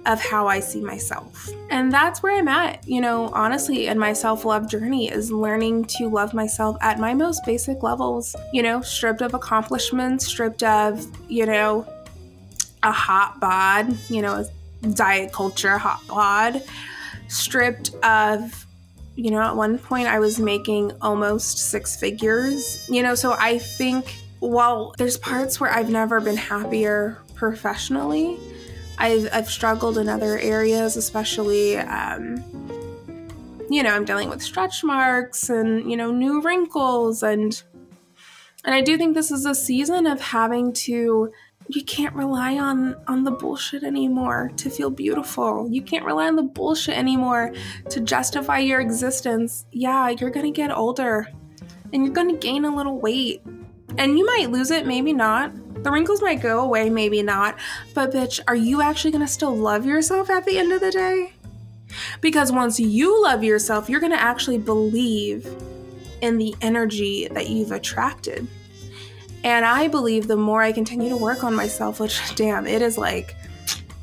of 0.07 0.21
how 0.21 0.47
I 0.47 0.61
see 0.61 0.81
myself. 0.81 1.49
And 1.71 1.93
that's 1.93 2.23
where 2.23 2.37
I'm 2.37 2.49
at, 2.49 2.87
you 2.87 3.01
know, 3.01 3.29
honestly, 3.33 3.87
in 3.87 3.99
my 3.99 4.13
self 4.13 4.45
love 4.45 4.69
journey 4.69 5.11
is 5.11 5.31
learning 5.31 5.87
to 5.97 6.09
love 6.09 6.35
myself 6.35 6.77
at 6.81 6.99
my 6.99 7.15
most 7.15 7.45
basic 7.45 7.83
levels, 7.83 8.37
you 8.53 8.63
know, 8.63 8.81
stripped 8.81 9.23
of 9.23 9.35
accomplishments, 9.35 10.27
stripped 10.27 10.63
of, 10.63 11.05
you 11.29 11.47
know, 11.47 11.87
a 12.83 12.93
hot 12.93 13.41
bod, 13.41 13.97
you 14.09 14.23
know, 14.23 14.47
diet 14.93 15.33
culture 15.33 15.79
hot 15.79 16.07
bod, 16.07 16.63
stripped 17.29 17.95
of 18.05 18.61
you 19.17 19.31
know, 19.31 19.41
at 19.41 19.55
one 19.55 19.79
point 19.79 20.09
I 20.09 20.19
was 20.19 20.41
making 20.41 20.91
almost 21.01 21.59
six 21.59 21.95
figures, 21.95 22.85
you 22.91 23.01
know, 23.01 23.15
so 23.15 23.37
I 23.39 23.59
think 23.59 24.17
while 24.41 24.93
there's 24.99 25.17
parts 25.17 25.61
where 25.61 25.71
I've 25.71 25.89
never 25.89 26.21
been 26.21 26.37
happier 26.37 27.19
professionally, 27.35 28.39
I've, 28.99 29.29
I've 29.33 29.49
struggled 29.49 29.99
in 29.99 30.09
other 30.09 30.39
areas, 30.39 30.97
especially, 30.97 31.77
um, 31.79 32.45
you 33.69 33.83
know, 33.83 33.91
I'm 33.91 34.05
dealing 34.05 34.29
with 34.29 34.43
stretch 34.43 34.85
marks 34.85 35.51
and, 35.51 35.91
you 35.91 35.97
know, 35.97 36.11
new 36.11 36.41
wrinkles. 36.41 37.23
And, 37.23 37.61
and 38.65 38.75
I 38.75 38.81
do 38.81 38.97
think 38.97 39.15
this 39.15 39.31
is 39.31 39.47
a 39.47 39.55
season 39.55 40.07
of 40.07 40.21
having 40.21 40.73
to 40.73 41.33
you 41.69 41.83
can't 41.83 42.15
rely 42.15 42.59
on 42.59 42.97
on 43.09 43.25
the 43.25 43.31
bullshit 43.31 43.85
anymore 43.85 44.51
to 44.57 44.69
feel 44.69 44.91
beautiful. 44.91 45.69
You 45.71 45.83
can't 45.83 46.05
rely 46.05 46.27
on 46.27 46.37
the 46.37 46.43
bullshit 46.43 46.97
anymore 46.97 47.53
to 47.89 48.01
justify 48.01 48.59
your 48.59 48.81
existence. 48.81 49.65
Yeah, 49.73 50.11
you're 50.11 50.31
going 50.31 50.47
to 50.47 50.53
get 50.53 50.71
older 50.71 51.29
and 51.93 52.05
you're 52.05 52.13
going 52.13 52.29
to 52.29 52.37
gain 52.37 52.65
a 52.65 52.75
little 52.75 52.99
weight 52.99 53.43
and 53.97 54.19
you 54.19 54.27
might 54.27 54.51
lose 54.51 54.71
it, 54.71 54.87
maybe 54.87 55.13
not. 55.13 55.53
The 55.85 55.91
wrinkles 55.91 56.23
might 56.23 56.41
go 56.41 56.61
away, 56.61 56.89
maybe 56.89 57.23
not. 57.23 57.59
But, 57.93 58.11
bitch, 58.11 58.41
are 58.49 58.57
you 58.57 58.81
actually 58.81 59.11
gonna 59.11 59.29
still 59.29 59.55
love 59.55 59.85
yourself 59.85 60.31
at 60.31 60.47
the 60.47 60.59
end 60.59 60.73
of 60.73 60.81
the 60.81 60.91
day? 60.91 61.35
Because 62.23 62.51
once 62.51 62.81
you 62.81 63.23
love 63.23 63.45
yourself, 63.45 63.91
you're 63.91 64.01
gonna 64.01 64.17
actually 64.17 64.57
believe 64.57 65.47
in 66.23 66.39
the 66.39 66.55
energy 66.63 67.29
that 67.29 67.51
you've 67.51 67.71
attracted. 67.71 68.49
And 69.45 69.67
I 69.67 69.89
believe 69.89 70.27
the 70.27 70.39
more 70.39 70.63
I 70.63 70.73
continue 70.73 71.11
to 71.11 71.19
work 71.19 71.45
on 71.45 71.55
myself, 71.55 72.01
which, 72.01 72.19
damn, 72.35 72.67
it 72.67 72.81
is 72.81 72.97
like, 72.97 73.37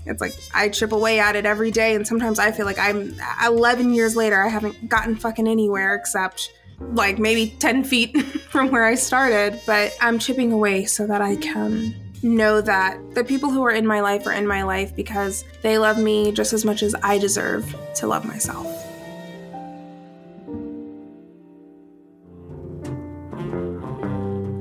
it's 0.05 0.21
like 0.21 0.35
I 0.53 0.69
chip 0.69 0.91
away 0.91 1.19
at 1.19 1.35
it 1.35 1.47
every 1.47 1.71
day. 1.71 1.95
And 1.95 2.07
sometimes 2.07 2.37
I 2.37 2.51
feel 2.51 2.67
like 2.67 2.77
I'm 2.77 3.15
uh, 3.41 3.47
11 3.47 3.91
years 3.95 4.15
later, 4.15 4.39
I 4.39 4.49
haven't 4.49 4.87
gotten 4.87 5.15
fucking 5.15 5.47
anywhere 5.47 5.95
except 5.95 6.51
like 6.93 7.19
maybe 7.19 7.55
10 7.59 7.83
feet 7.83 8.17
from 8.49 8.71
where 8.71 8.85
I 8.85 8.95
started, 8.95 9.61
but 9.65 9.93
I'm 10.01 10.19
chipping 10.19 10.51
away 10.51 10.85
so 10.85 11.07
that 11.07 11.21
I 11.21 11.35
can 11.37 11.95
know 12.23 12.61
that 12.61 12.99
the 13.15 13.23
people 13.23 13.49
who 13.49 13.63
are 13.63 13.71
in 13.71 13.85
my 13.85 14.01
life 14.01 14.27
are 14.27 14.33
in 14.33 14.45
my 14.45 14.63
life 14.63 14.95
because 14.95 15.43
they 15.61 15.77
love 15.77 15.97
me 15.97 16.31
just 16.31 16.53
as 16.53 16.63
much 16.63 16.83
as 16.83 16.95
I 17.01 17.17
deserve 17.17 17.75
to 17.95 18.07
love 18.07 18.25
myself. 18.25 18.67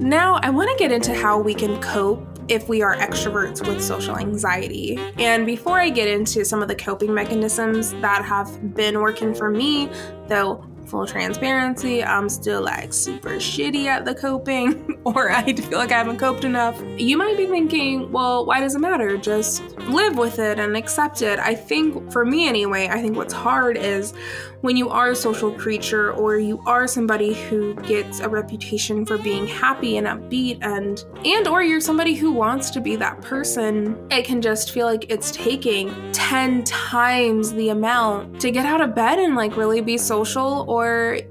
Now, 0.00 0.40
I 0.42 0.50
want 0.50 0.70
to 0.70 0.76
get 0.76 0.90
into 0.90 1.14
how 1.14 1.38
we 1.38 1.54
can 1.54 1.80
cope 1.80 2.26
if 2.48 2.68
we 2.68 2.82
are 2.82 2.96
extroverts 2.96 3.64
with 3.64 3.80
social 3.80 4.18
anxiety. 4.18 4.98
And 5.18 5.46
before 5.46 5.78
I 5.78 5.88
get 5.88 6.08
into 6.08 6.44
some 6.44 6.62
of 6.62 6.68
the 6.68 6.74
coping 6.74 7.14
mechanisms 7.14 7.92
that 8.00 8.24
have 8.24 8.74
been 8.74 9.00
working 9.00 9.32
for 9.32 9.50
me, 9.50 9.88
though 10.26 10.64
full 10.90 11.06
transparency, 11.06 12.02
I'm 12.02 12.28
still 12.28 12.62
like 12.62 12.92
super 12.92 13.37
shitty 13.37 13.87
at 13.87 14.04
the 14.04 14.14
coping, 14.14 15.00
or 15.04 15.30
I 15.30 15.52
feel 15.52 15.78
like 15.78 15.92
I 15.92 15.99
haven't 15.99 16.18
coped 16.18 16.44
enough. 16.44 16.82
You 16.99 17.16
might 17.16 17.37
be 17.37 17.47
thinking, 17.47 18.11
well, 18.11 18.44
why 18.44 18.61
does 18.61 18.75
it 18.75 18.80
matter? 18.80 19.16
Just 19.16 19.62
live 19.88 20.18
with 20.18 20.38
it 20.38 20.59
and 20.59 20.76
accept 20.76 21.23
it. 21.23 21.38
I 21.38 21.54
think, 21.54 22.12
for 22.12 22.25
me 22.25 22.49
anyway, 22.49 22.88
I 22.88 23.00
think 23.00 23.16
what's 23.16 23.35
hard 23.35 23.76
is 23.76 24.12
when 24.61 24.76
you 24.76 24.90
are 24.90 25.11
a 25.11 25.16
social 25.16 25.50
creature 25.50 26.12
or 26.12 26.38
you 26.38 26.62
are 26.66 26.87
somebody 26.87 27.32
who 27.32 27.75
gets 27.76 28.20
a 28.20 28.28
reputation 28.28 29.06
for 29.06 29.16
being 29.16 29.47
happy 29.47 29.97
and 29.97 30.06
upbeat 30.06 30.59
and 30.61 31.04
and 31.25 31.49
or 31.49 31.62
you're 31.62 31.80
somebody 31.80 32.14
who 32.14 32.30
wants 32.30 32.68
to 32.70 32.80
be 32.80 32.94
that 32.97 33.20
person 33.23 34.06
it 34.11 34.25
can 34.25 34.42
just 34.42 34.73
feel 34.73 34.87
like 34.87 35.11
it's 35.11 35.30
taking 35.30 36.12
10 36.12 36.62
times 36.64 37.52
the 37.54 37.70
amount 37.70 38.38
to 38.40 38.50
get 38.50 38.66
out 38.66 38.80
of 38.80 38.94
bed 38.94 39.18
and 39.18 39.35
like 39.35 39.56
really 39.56 39.80
be 39.80 39.97
social 39.97 40.66
or 40.68 40.79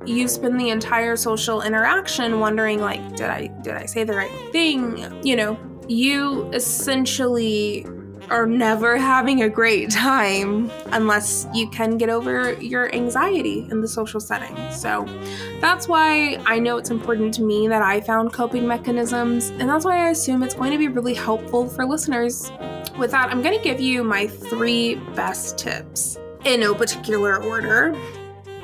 you 0.06 0.28
spend 0.28 0.60
the 0.60 0.70
entire 0.70 1.16
social 1.16 1.62
interaction 1.62 2.40
wondering 2.40 2.80
like 2.80 3.16
did 3.16 3.30
I 3.30 3.48
did 3.62 3.74
I 3.74 3.86
say 3.86 4.04
the 4.04 4.16
right 4.16 4.32
thing 4.52 5.24
you 5.24 5.36
know 5.36 5.58
you 5.88 6.50
essentially 6.52 7.86
are 8.30 8.46
never 8.46 8.98
having 8.98 9.42
a 9.42 9.50
great 9.50 9.90
time 9.90 10.72
unless 10.88 11.48
you 11.54 11.68
can 11.70 11.98
get 11.98 12.10
over 12.10 12.54
your 12.62 12.94
anxiety 12.94 13.68
in 13.72 13.82
the 13.82 13.88
social 13.88 14.20
setting. 14.20 14.56
So 14.72 15.06
that's 15.60 15.88
why 15.88 16.40
I 16.46 16.60
know 16.60 16.78
it's 16.78 16.92
important 16.92 17.34
to 17.36 17.44
me 17.44 17.68
that 17.68 17.82
I 17.82 18.02
found 18.02 18.34
coping 18.34 18.68
mechanisms, 18.68 19.50
and 19.50 19.68
that's 19.68 19.86
why 19.86 20.06
I 20.06 20.10
assume 20.10 20.44
it's 20.44 20.56
going 20.56 20.72
to 20.72 20.78
be 20.78 20.88
really 20.88 21.14
helpful 21.14 21.68
for 21.68 21.86
listeners. 21.86 22.52
With 22.98 23.12
that, 23.12 23.30
I'm 23.30 23.42
going 23.42 23.58
to 23.58 23.64
give 23.64 23.80
you 23.80 24.04
my 24.04 24.28
three 24.28 24.96
best 25.16 25.58
tips 25.58 26.18
in 26.46 26.60
no 26.60 26.74
particular 26.74 27.42
order. 27.44 27.96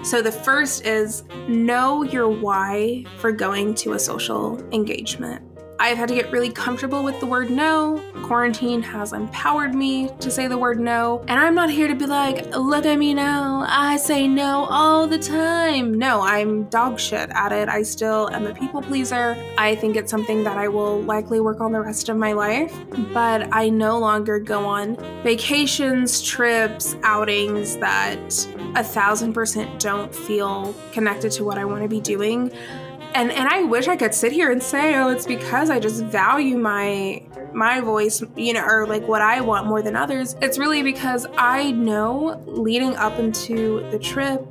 So 0.06 0.22
the 0.22 0.32
first 0.32 0.86
is 0.86 1.24
know 1.48 2.04
your 2.04 2.30
why 2.30 3.06
for 3.18 3.32
going 3.32 3.74
to 3.76 3.94
a 3.94 4.00
social 4.00 4.62
engagement. 4.72 5.42
I've 5.80 5.98
had 5.98 6.08
to 6.08 6.16
get 6.16 6.32
really 6.32 6.52
comfortable 6.52 7.04
with 7.04 7.20
the 7.20 7.26
word 7.26 7.50
no. 7.50 8.02
Quarantine 8.24 8.82
has 8.82 9.14
empowered 9.14 9.76
me 9.76 10.10
to 10.20 10.32
say 10.32 10.48
the 10.48 10.58
word 10.58 10.80
no. 10.80 11.24
And 11.28 11.40
I'm 11.40 11.54
not 11.54 11.70
here 11.70 11.88
to 11.88 11.96
be 11.96 12.06
like, 12.06 12.56
look 12.56 12.86
at 12.86 12.98
me 12.98 13.14
now. 13.14 13.66
I 13.68 13.98
say 13.98 14.28
no 14.28 14.66
all 14.70 15.06
the 15.06 15.20
time. 15.20 15.94
No, 15.94 16.22
I'm 16.22 16.64
dog 16.66 17.00
shit 17.00 17.30
at 17.32 17.52
it. 17.52 17.68
I 17.68 17.84
still 17.84 18.30
am 18.32 18.48
a 18.48 18.54
people 18.54 18.82
pleaser. 18.82 19.36
I 19.58 19.76
think 19.76 19.96
it's 19.96 20.10
something 20.10 20.44
that 20.46 20.58
I 20.58 20.70
will 20.70 21.02
likely 21.02 21.40
work 21.42 21.60
on 21.60 21.72
the 21.72 21.82
rest 21.82 22.08
of 22.10 22.18
my 22.18 22.32
life. 22.32 22.74
But 23.14 23.50
I 23.52 23.70
no 23.70 24.00
longer 24.00 24.40
go 24.40 24.66
on 24.66 24.96
vacations, 25.24 26.22
trips, 26.22 26.96
outings 27.04 27.78
that 27.78 28.48
a 28.76 28.84
thousand 28.84 29.34
percent 29.34 29.80
don't 29.80 30.14
feel 30.16 30.74
connected 30.94 31.32
to 31.34 31.44
what 31.44 31.58
I 31.58 31.66
want 31.66 31.84
to 31.84 31.90
be 31.90 32.00
doing 32.00 32.52
and 33.16 33.32
and 33.32 33.48
I 33.48 33.64
wish 33.64 33.88
I 33.88 33.96
could 33.96 34.14
sit 34.14 34.34
here 34.34 34.52
and 34.52 34.62
say, 34.62 34.96
oh, 34.96 35.08
it's 35.08 35.26
because 35.26 35.70
I 35.70 35.80
just 35.80 36.04
value 36.04 36.58
my 36.58 37.26
my 37.54 37.80
voice, 37.80 38.22
you 38.36 38.54
know, 38.54 38.66
or 38.66 38.86
like 38.86 39.08
what 39.08 39.22
I 39.22 39.40
want 39.40 39.68
more 39.68 39.82
than 39.82 39.96
others. 39.96 40.36
It's 40.42 40.58
really 40.58 40.84
because 40.84 41.26
I 41.38 41.72
know 41.72 42.44
leading 42.46 42.96
up 42.98 43.18
into 43.18 43.90
the 43.90 43.98
trip 43.98 44.46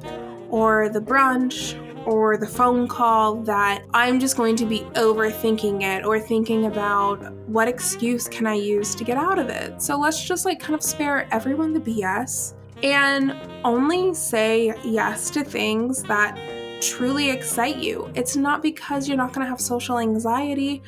or 0.48 0.88
the 0.88 1.00
brunch 1.00 1.78
or 2.06 2.38
the 2.38 2.46
phone 2.46 2.88
call 2.88 3.36
that 3.42 3.84
I'm 3.92 4.18
just 4.18 4.36
going 4.36 4.56
to 4.56 4.66
be 4.66 4.80
overthinking 4.94 5.82
it 5.82 6.04
or 6.04 6.18
thinking 6.18 6.66
about 6.66 7.32
what 7.46 7.68
excuse 7.68 8.28
can 8.28 8.46
I 8.46 8.54
use 8.54 8.94
to 8.94 9.04
get 9.04 9.18
out 9.18 9.38
of 9.38 9.48
it. 9.48 9.80
So 9.82 9.98
let's 9.98 10.22
just 10.22 10.46
like 10.46 10.58
kind 10.58 10.74
of 10.74 10.82
spare 10.82 11.28
everyone 11.30 11.74
the 11.74 11.80
BS 11.80 12.54
and 12.82 13.34
only 13.64 14.14
say 14.14 14.74
yes 14.84 15.30
to 15.30 15.44
things 15.44 16.02
that 16.04 16.38
truly 16.84 17.30
excite 17.30 17.78
you. 17.78 18.10
It's 18.14 18.36
not 18.36 18.62
because 18.62 19.08
you're 19.08 19.16
not 19.16 19.32
going 19.32 19.44
to 19.44 19.50
have 19.50 19.60
social 19.60 19.98
anxiety. 19.98 20.82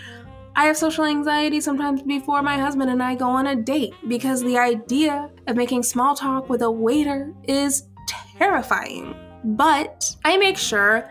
I 0.54 0.64
have 0.66 0.76
social 0.76 1.04
anxiety 1.04 1.60
sometimes 1.60 2.02
before 2.02 2.42
my 2.42 2.58
husband 2.58 2.90
and 2.90 3.02
I 3.02 3.14
go 3.14 3.28
on 3.28 3.46
a 3.46 3.56
date 3.56 3.94
because 4.08 4.42
the 4.42 4.58
idea 4.58 5.30
of 5.46 5.56
making 5.56 5.82
small 5.82 6.14
talk 6.14 6.48
with 6.48 6.62
a 6.62 6.70
waiter 6.70 7.32
is 7.44 7.88
terrifying. 8.38 9.14
But 9.44 10.16
I 10.24 10.36
make 10.36 10.56
sure 10.56 11.08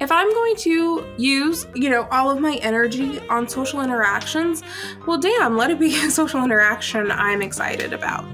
if 0.00 0.12
I'm 0.12 0.30
going 0.30 0.56
to 0.56 1.14
use, 1.16 1.66
you 1.74 1.90
know, 1.90 2.06
all 2.10 2.30
of 2.30 2.40
my 2.40 2.56
energy 2.56 3.18
on 3.28 3.48
social 3.48 3.80
interactions, 3.80 4.62
well, 5.06 5.18
damn, 5.18 5.56
let 5.56 5.70
it 5.70 5.80
be 5.80 5.96
a 6.04 6.10
social 6.10 6.44
interaction 6.44 7.10
I'm 7.10 7.42
excited 7.42 7.92
about 7.92 8.24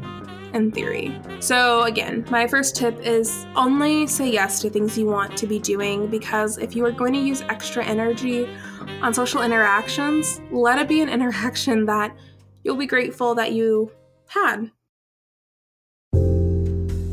in 0.54 0.70
theory. 0.70 1.18
So, 1.40 1.82
again, 1.82 2.24
my 2.30 2.46
first 2.46 2.76
tip 2.76 2.98
is 3.00 3.46
only 3.56 4.06
say 4.06 4.30
yes 4.30 4.60
to 4.60 4.70
things 4.70 4.96
you 4.96 5.06
want 5.06 5.36
to 5.38 5.46
be 5.46 5.58
doing 5.58 6.06
because 6.08 6.58
if 6.58 6.76
you 6.76 6.84
are 6.84 6.92
going 6.92 7.12
to 7.14 7.18
use 7.18 7.42
extra 7.42 7.84
energy 7.84 8.48
on 9.00 9.12
social 9.14 9.42
interactions, 9.42 10.40
let 10.50 10.78
it 10.78 10.88
be 10.88 11.00
an 11.00 11.08
interaction 11.16 11.86
that 11.86 12.16
you'll 12.64 12.76
be 12.76 12.86
grateful 12.86 13.34
that 13.34 13.52
you 13.52 13.90
had. 14.26 14.70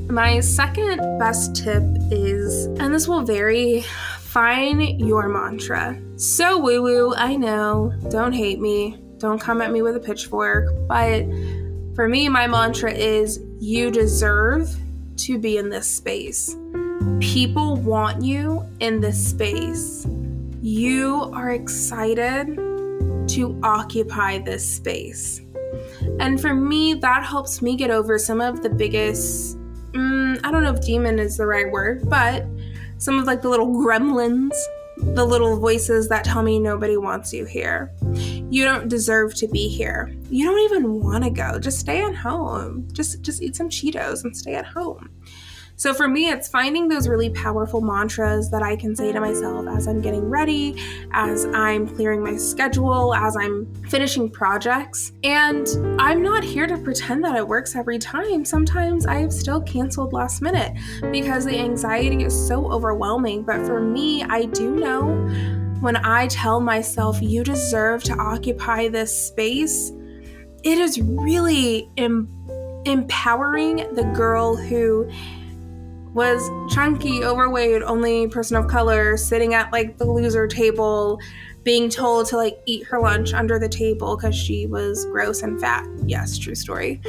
My 0.09 0.39
second 0.39 1.19
best 1.19 1.55
tip 1.55 1.83
is, 2.09 2.65
and 2.79 2.93
this 2.93 3.07
will 3.07 3.21
vary, 3.21 3.81
find 4.19 4.99
your 4.99 5.29
mantra. 5.29 6.01
So 6.17 6.57
woo 6.57 6.81
woo, 6.81 7.13
I 7.15 7.35
know. 7.35 7.93
Don't 8.09 8.33
hate 8.33 8.59
me. 8.59 8.99
Don't 9.17 9.39
come 9.39 9.61
at 9.61 9.71
me 9.71 9.81
with 9.81 9.95
a 9.95 9.99
pitchfork. 9.99 10.69
But 10.87 11.25
for 11.99 12.07
me, 12.07 12.29
my 12.29 12.47
mantra 12.47 12.93
is 12.93 13.41
you 13.59 13.91
deserve 13.91 14.73
to 15.17 15.37
be 15.37 15.57
in 15.57 15.67
this 15.67 15.85
space. 15.85 16.55
People 17.19 17.75
want 17.75 18.23
you 18.23 18.65
in 18.79 19.01
this 19.01 19.31
space. 19.31 20.07
You 20.61 21.29
are 21.33 21.51
excited 21.51 22.55
to 22.55 23.59
occupy 23.63 24.37
this 24.37 24.65
space. 24.65 25.41
And 26.21 26.39
for 26.39 26.53
me, 26.53 26.93
that 26.93 27.25
helps 27.25 27.61
me 27.61 27.75
get 27.75 27.91
over 27.91 28.17
some 28.17 28.39
of 28.39 28.63
the 28.63 28.69
biggest, 28.69 29.57
mm, 29.91 30.39
I 30.41 30.51
don't 30.51 30.63
know 30.63 30.71
if 30.71 30.79
demon 30.79 31.19
is 31.19 31.35
the 31.35 31.47
right 31.47 31.69
word, 31.69 32.09
but 32.09 32.45
some 32.97 33.19
of 33.19 33.25
like 33.25 33.41
the 33.41 33.49
little 33.49 33.67
gremlins 33.67 34.55
the 35.01 35.25
little 35.25 35.57
voices 35.57 36.07
that 36.09 36.23
tell 36.23 36.43
me 36.43 36.59
nobody 36.59 36.97
wants 36.97 37.33
you 37.33 37.45
here. 37.45 37.91
You 38.49 38.65
don't 38.65 38.89
deserve 38.89 39.35
to 39.35 39.47
be 39.47 39.67
here. 39.67 40.13
You 40.29 40.45
don't 40.45 40.59
even 40.59 41.01
want 41.01 41.23
to 41.23 41.29
go. 41.29 41.59
Just 41.59 41.79
stay 41.79 42.03
at 42.03 42.15
home. 42.15 42.87
Just 42.91 43.21
just 43.21 43.41
eat 43.41 43.55
some 43.55 43.69
Cheetos 43.69 44.23
and 44.23 44.35
stay 44.35 44.55
at 44.55 44.65
home. 44.65 45.09
So 45.79 45.93
for 45.93 46.09
me, 46.09 46.29
it's 46.29 46.49
finding 46.49 46.89
those 46.89 47.07
really 47.07 47.29
powerful 47.29 47.79
mantras 47.79 48.49
that 48.49 48.61
I 48.61 48.75
can 48.75 48.93
say 48.97 49.13
to 49.13 49.21
myself 49.21 49.65
as 49.69 49.87
I'm 49.87 50.01
getting 50.01 50.29
ready, 50.29 50.75
as 51.13 51.45
I'm 51.45 51.87
clearing 51.87 52.21
my 52.21 52.35
schedule, 52.35 53.15
as 53.15 53.37
I'm 53.37 53.65
finishing 53.87 54.29
projects. 54.29 55.13
And 55.23 55.69
I'm 55.97 56.21
not 56.21 56.43
here 56.43 56.67
to 56.67 56.77
pretend 56.77 57.23
that 57.23 57.37
it 57.37 57.47
works 57.47 57.77
every 57.77 57.97
time. 57.97 58.43
Sometimes 58.43 59.05
I 59.05 59.19
have 59.19 59.31
still 59.31 59.61
canceled 59.61 60.11
last 60.11 60.41
minute 60.41 60.73
because 61.13 61.45
the 61.45 61.57
anxiety 61.57 62.25
is 62.25 62.35
so 62.47 62.69
overwhelming. 62.69 63.43
But 63.43 63.65
for 63.65 63.79
me, 63.79 64.23
I 64.23 64.47
do 64.47 64.75
know 64.75 65.15
when 65.79 65.95
I 65.95 66.27
tell 66.27 66.59
myself, 66.59 67.21
you 67.21 67.41
deserve 67.41 68.03
to 68.03 68.13
occupy 68.15 68.89
this 68.89 69.27
space, 69.27 69.93
it 70.61 70.77
is 70.77 70.99
really 70.99 71.89
em- 71.95 72.27
empowering 72.83 73.77
the 73.95 74.03
girl 74.13 74.57
who 74.57 75.09
was 76.13 76.49
chunky, 76.73 77.23
overweight, 77.23 77.83
only 77.83 78.27
person 78.27 78.57
of 78.57 78.67
color, 78.67 79.17
sitting 79.17 79.53
at 79.53 79.71
like 79.71 79.97
the 79.97 80.05
loser 80.05 80.47
table, 80.47 81.19
being 81.63 81.89
told 81.89 82.27
to 82.27 82.37
like 82.37 82.59
eat 82.65 82.85
her 82.87 82.99
lunch 82.99 83.33
under 83.33 83.59
the 83.59 83.69
table 83.69 84.15
because 84.15 84.35
she 84.35 84.65
was 84.65 85.05
gross 85.05 85.43
and 85.43 85.59
fat. 85.59 85.85
Yes, 86.05 86.37
true 86.37 86.55
story. 86.55 87.01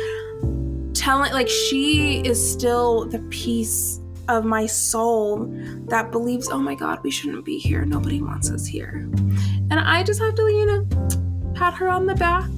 Telling 0.92 1.32
like 1.32 1.48
she 1.48 2.20
is 2.20 2.52
still 2.52 3.06
the 3.06 3.20
piece 3.30 4.00
of 4.28 4.44
my 4.44 4.66
soul 4.66 5.46
that 5.88 6.12
believes, 6.12 6.48
oh 6.48 6.58
my 6.58 6.74
God, 6.74 7.00
we 7.02 7.10
shouldn't 7.10 7.44
be 7.44 7.58
here. 7.58 7.84
Nobody 7.84 8.22
wants 8.22 8.50
us 8.50 8.66
here. 8.66 9.08
And 9.70 9.74
I 9.74 10.02
just 10.02 10.20
have 10.20 10.34
to, 10.36 10.42
you 10.42 10.66
know, 10.66 11.52
pat 11.54 11.74
her 11.74 11.88
on 11.88 12.06
the 12.06 12.14
back 12.14 12.48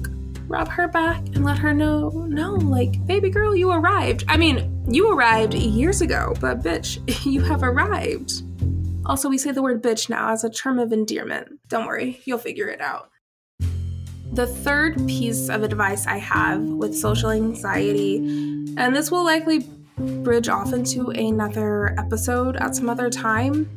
rub 0.47 0.67
her 0.69 0.87
back 0.87 1.19
and 1.33 1.43
let 1.43 1.57
her 1.57 1.73
know, 1.73 2.09
no, 2.27 2.53
like, 2.53 3.05
baby 3.05 3.29
girl, 3.29 3.55
you 3.55 3.71
arrived. 3.71 4.23
I 4.27 4.37
mean, 4.37 4.83
you 4.89 5.11
arrived 5.11 5.53
years 5.53 6.01
ago, 6.01 6.35
but 6.39 6.61
bitch, 6.61 6.99
you 7.25 7.41
have 7.41 7.63
arrived. 7.63 8.43
Also, 9.05 9.29
we 9.29 9.37
say 9.37 9.51
the 9.51 9.61
word 9.61 9.83
bitch 9.83 10.09
now 10.09 10.31
as 10.31 10.43
a 10.43 10.49
term 10.49 10.79
of 10.79 10.93
endearment. 10.93 11.59
Don't 11.67 11.85
worry, 11.85 12.21
you'll 12.25 12.37
figure 12.37 12.67
it 12.67 12.81
out. 12.81 13.09
The 14.33 14.47
third 14.47 14.97
piece 15.07 15.49
of 15.49 15.63
advice 15.63 16.07
I 16.07 16.17
have 16.17 16.61
with 16.61 16.97
social 16.97 17.29
anxiety, 17.29 18.17
and 18.77 18.95
this 18.95 19.11
will 19.11 19.23
likely 19.23 19.67
bridge 19.97 20.49
off 20.49 20.73
into 20.73 21.09
another 21.09 21.97
episode 21.99 22.55
at 22.57 22.75
some 22.75 22.89
other 22.89 23.09
time, 23.09 23.69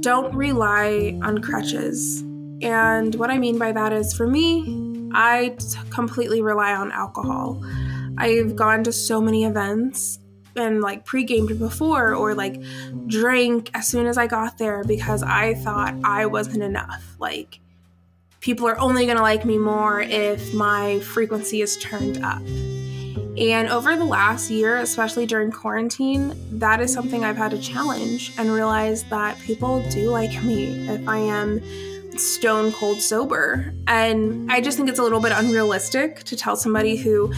don't 0.00 0.34
rely 0.34 1.18
on 1.22 1.38
crutches. 1.38 2.20
And 2.62 3.14
what 3.14 3.30
I 3.30 3.38
mean 3.38 3.58
by 3.58 3.72
that 3.72 3.92
is 3.92 4.14
for 4.14 4.26
me, 4.26 4.85
I 5.12 5.56
completely 5.90 6.42
rely 6.42 6.74
on 6.74 6.92
alcohol. 6.92 7.62
I've 8.18 8.56
gone 8.56 8.84
to 8.84 8.92
so 8.92 9.20
many 9.20 9.44
events 9.44 10.18
and 10.56 10.80
like 10.80 11.04
pre-gamed 11.04 11.58
before 11.58 12.14
or 12.14 12.34
like 12.34 12.60
drank 13.06 13.70
as 13.74 13.86
soon 13.86 14.06
as 14.06 14.16
I 14.16 14.26
got 14.26 14.58
there 14.58 14.84
because 14.84 15.22
I 15.22 15.54
thought 15.54 15.94
I 16.02 16.26
wasn't 16.26 16.62
enough. 16.62 17.16
Like 17.18 17.60
people 18.40 18.66
are 18.68 18.78
only 18.78 19.04
going 19.04 19.16
to 19.16 19.22
like 19.22 19.44
me 19.44 19.58
more 19.58 20.00
if 20.00 20.54
my 20.54 21.00
frequency 21.00 21.60
is 21.62 21.76
turned 21.76 22.22
up. 22.24 22.42
And 23.38 23.68
over 23.68 23.96
the 23.96 24.04
last 24.04 24.50
year, 24.50 24.78
especially 24.78 25.26
during 25.26 25.50
quarantine, 25.50 26.34
that 26.58 26.80
is 26.80 26.90
something 26.90 27.22
I've 27.22 27.36
had 27.36 27.50
to 27.50 27.58
challenge 27.58 28.32
and 28.38 28.50
realize 28.50 29.04
that 29.04 29.38
people 29.40 29.86
do 29.90 30.08
like 30.08 30.42
me 30.42 30.88
if 30.88 31.06
I 31.06 31.18
am 31.18 31.60
stone 32.20 32.72
cold 32.72 33.00
sober. 33.00 33.74
And 33.86 34.50
I 34.50 34.60
just 34.60 34.76
think 34.76 34.88
it's 34.88 34.98
a 34.98 35.02
little 35.02 35.20
bit 35.20 35.32
unrealistic 35.32 36.24
to 36.24 36.36
tell 36.36 36.56
somebody 36.56 36.96
who 36.96 37.32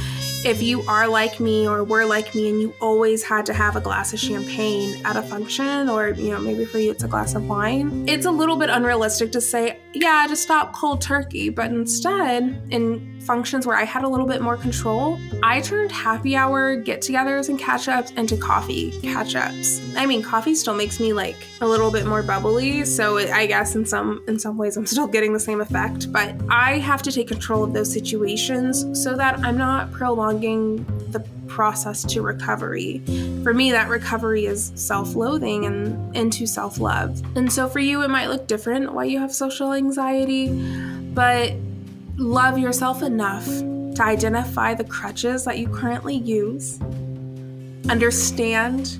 if 0.45 0.62
you 0.62 0.83
are 0.83 1.09
like 1.09 1.41
me 1.41 1.67
or 1.67 1.83
were 1.83 2.05
like 2.05 2.35
me 2.35 2.49
and 2.49 2.61
you 2.61 2.73
always 2.81 3.25
had 3.25 3.45
to 3.47 3.53
have 3.53 3.75
a 3.75 3.81
glass 3.81 4.12
of 4.12 4.21
champagne 4.21 5.05
at 5.05 5.17
a 5.17 5.23
function, 5.23 5.88
or, 5.88 6.11
you 6.11 6.31
know, 6.31 6.38
maybe 6.38 6.64
for 6.64 6.79
you 6.79 6.93
it's 6.93 7.03
a 7.03 7.09
glass 7.09 7.35
of 7.35 7.49
wine, 7.49 8.09
it's 8.09 8.25
a 8.25 8.31
little 8.31 8.57
bit 8.57 8.71
unrealistic 8.71 9.33
to 9.33 9.41
say, 9.41 9.81
yeah, 9.95 10.27
just 10.29 10.43
stop 10.43 10.73
cold 10.73 11.01
turkey. 11.01 11.49
But 11.49 11.67
instead, 11.67 12.62
in 12.71 13.17
functions 13.29 13.67
where 13.67 13.77
I 13.77 13.85
had 13.85 14.05
a 14.05 14.09
little 14.09 14.27
bit 14.27 14.41
more 14.41 14.57
control, 14.57 15.21
I 15.43 15.61
turned 15.61 15.93
happy 15.93 16.35
hour 16.35 16.77
get 16.77 17.03
togethers 17.03 17.51
and 17.51 17.59
catch 17.59 17.87
ups 17.87 18.11
into 18.12 18.38
coffee 18.38 18.91
catch 19.03 19.37
ups. 19.37 19.83
I 19.97 20.07
mean, 20.07 20.23
coffee 20.23 20.55
still 20.55 20.75
makes 20.75 20.99
me 20.99 21.12
like 21.12 21.37
a 21.61 21.67
little 21.67 21.91
bit 21.91 22.07
more 22.07 22.23
bubbly, 22.23 22.87
so 22.87 23.19
I 23.19 23.45
guess 23.45 23.77
in 23.77 23.85
some 23.85 24.25
in 24.27 24.38
some 24.38 24.57
ways 24.57 24.79
I'm 24.79 24.87
still 24.95 25.07
getting 25.07 25.35
the 25.35 25.41
same 25.41 25.61
effect, 25.61 26.11
but 26.11 26.35
I 26.49 26.79
have 26.79 27.03
to 27.03 27.12
take 27.12 27.29
control 27.29 27.62
of 27.62 27.75
those 27.75 27.93
situations 27.93 28.87
so 29.01 29.14
that 29.17 29.38
I'm 29.41 29.59
not 29.59 29.93
prolonging 29.93 30.87
the 31.11 31.21
process 31.49 32.05
to 32.05 32.23
recovery. 32.23 33.03
For 33.43 33.53
me, 33.53 33.73
that 33.73 33.88
recovery 33.88 34.47
is 34.47 34.73
self 34.75 35.14
loathing 35.14 35.67
and 35.67 36.17
into 36.17 36.47
self 36.47 36.79
love. 36.79 37.23
And 37.37 37.53
so 37.53 37.69
for 37.69 37.81
you, 37.81 38.03
it 38.03 38.09
might 38.09 38.29
look 38.29 38.47
different 38.47 38.95
why 38.95 39.05
you 39.05 39.19
have 39.19 39.35
social 39.35 39.73
anxiety, 39.73 40.49
but 41.12 41.53
love 42.18 42.59
yourself 42.59 43.02
enough 43.02 43.46
to 43.46 44.02
identify 44.02 44.74
the 44.74 44.83
crutches 44.83 45.44
that 45.44 45.59
you 45.59 45.68
currently 45.68 46.16
use, 46.16 46.81
understand 47.88 48.98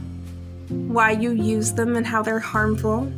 why 0.69 1.11
you 1.11 1.33
use 1.33 1.73
them 1.73 1.97
and 1.97 2.07
how 2.07 2.23
they're 2.23 2.39
harmful, 2.39 3.13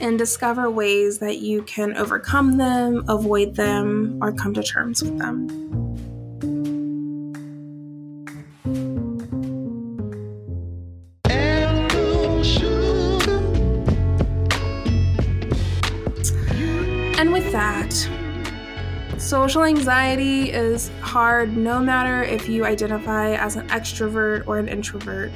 and 0.00 0.18
discover 0.18 0.68
ways 0.68 1.18
that 1.18 1.38
you 1.38 1.62
can 1.62 1.96
overcome 1.96 2.56
them, 2.56 3.04
avoid 3.08 3.54
them, 3.54 4.18
or 4.20 4.32
come 4.32 4.52
to 4.54 4.62
terms 4.62 5.02
with 5.04 5.16
them. 5.18 5.48
And 17.18 17.32
with 17.32 17.52
that, 17.52 18.08
social 19.22 19.62
anxiety 19.62 20.50
is 20.50 20.90
hard 21.00 21.56
no 21.56 21.78
matter 21.78 22.24
if 22.24 22.48
you 22.48 22.64
identify 22.64 23.34
as 23.36 23.54
an 23.54 23.68
extrovert 23.68 24.46
or 24.48 24.58
an 24.58 24.68
introvert. 24.68 25.30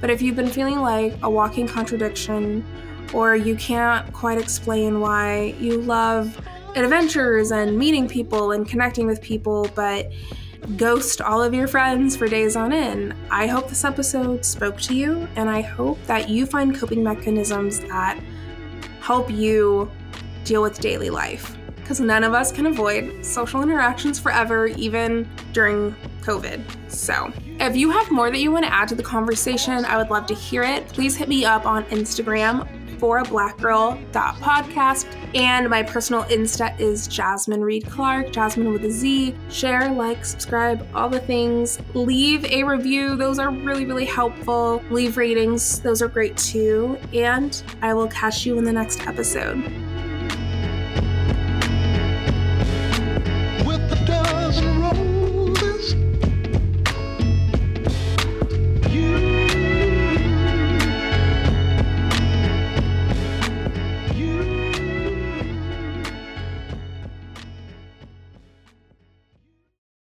But 0.00 0.08
if 0.08 0.22
you've 0.22 0.36
been 0.36 0.48
feeling 0.48 0.80
like 0.80 1.14
a 1.22 1.28
walking 1.28 1.68
contradiction, 1.68 2.64
or 3.12 3.36
you 3.36 3.54
can't 3.54 4.10
quite 4.12 4.38
explain 4.38 5.00
why 5.00 5.54
you 5.60 5.82
love 5.82 6.40
adventures 6.76 7.52
and 7.52 7.78
meeting 7.78 8.08
people 8.08 8.52
and 8.52 8.66
connecting 8.66 9.06
with 9.06 9.20
people, 9.20 9.70
but 9.74 10.10
ghost 10.76 11.20
all 11.20 11.42
of 11.42 11.52
your 11.52 11.68
friends 11.68 12.16
for 12.16 12.26
days 12.26 12.56
on 12.56 12.72
end. 12.72 13.14
I 13.30 13.46
hope 13.46 13.68
this 13.68 13.84
episode 13.84 14.44
spoke 14.44 14.80
to 14.82 14.94
you, 14.94 15.28
and 15.36 15.50
I 15.50 15.60
hope 15.60 16.02
that 16.06 16.30
you 16.30 16.46
find 16.46 16.74
coping 16.74 17.04
mechanisms 17.04 17.80
that 17.80 18.18
help 19.00 19.30
you 19.30 19.90
deal 20.44 20.62
with 20.62 20.80
daily 20.80 21.10
life. 21.10 21.55
Because 21.86 22.00
none 22.00 22.24
of 22.24 22.34
us 22.34 22.50
can 22.50 22.66
avoid 22.66 23.24
social 23.24 23.62
interactions 23.62 24.18
forever, 24.18 24.66
even 24.66 25.30
during 25.52 25.94
COVID. 26.20 26.60
So, 26.90 27.32
if 27.60 27.76
you 27.76 27.92
have 27.92 28.10
more 28.10 28.28
that 28.28 28.40
you 28.40 28.50
want 28.50 28.64
to 28.64 28.74
add 28.74 28.88
to 28.88 28.96
the 28.96 29.04
conversation, 29.04 29.84
I 29.84 29.96
would 29.96 30.10
love 30.10 30.26
to 30.26 30.34
hear 30.34 30.64
it. 30.64 30.88
Please 30.88 31.14
hit 31.14 31.28
me 31.28 31.44
up 31.44 31.64
on 31.64 31.84
Instagram 31.84 32.68
for 32.98 33.18
a 33.18 33.24
black 33.24 33.56
girl 33.58 33.96
podcast 34.12 35.06
and 35.36 35.70
my 35.70 35.82
personal 35.82 36.24
insta 36.24 36.76
is 36.80 37.06
jazmine 37.06 37.60
reed 37.60 37.84
clark 37.86 38.28
jazmine 38.28 38.72
with 38.72 38.84
a 38.84 38.90
z. 38.90 39.36
Share 39.48 39.88
like 39.92 40.24
subscribe 40.24 40.88
all 40.92 41.08
the 41.08 41.20
things. 41.20 41.78
Leave 41.94 42.44
a 42.46 42.64
review. 42.64 43.14
Those 43.14 43.38
are 43.38 43.50
really 43.50 43.84
really 43.84 44.06
helpful. 44.06 44.82
Leave 44.90 45.18
ratings. 45.18 45.78
Those 45.80 46.02
are 46.02 46.08
great 46.08 46.36
too. 46.36 46.98
And 47.12 47.62
i 47.82 47.94
will 47.94 48.08
catch 48.08 48.44
you 48.44 48.58
in 48.58 48.64
the 48.64 48.72
next 48.72 49.06
episode 49.06 49.85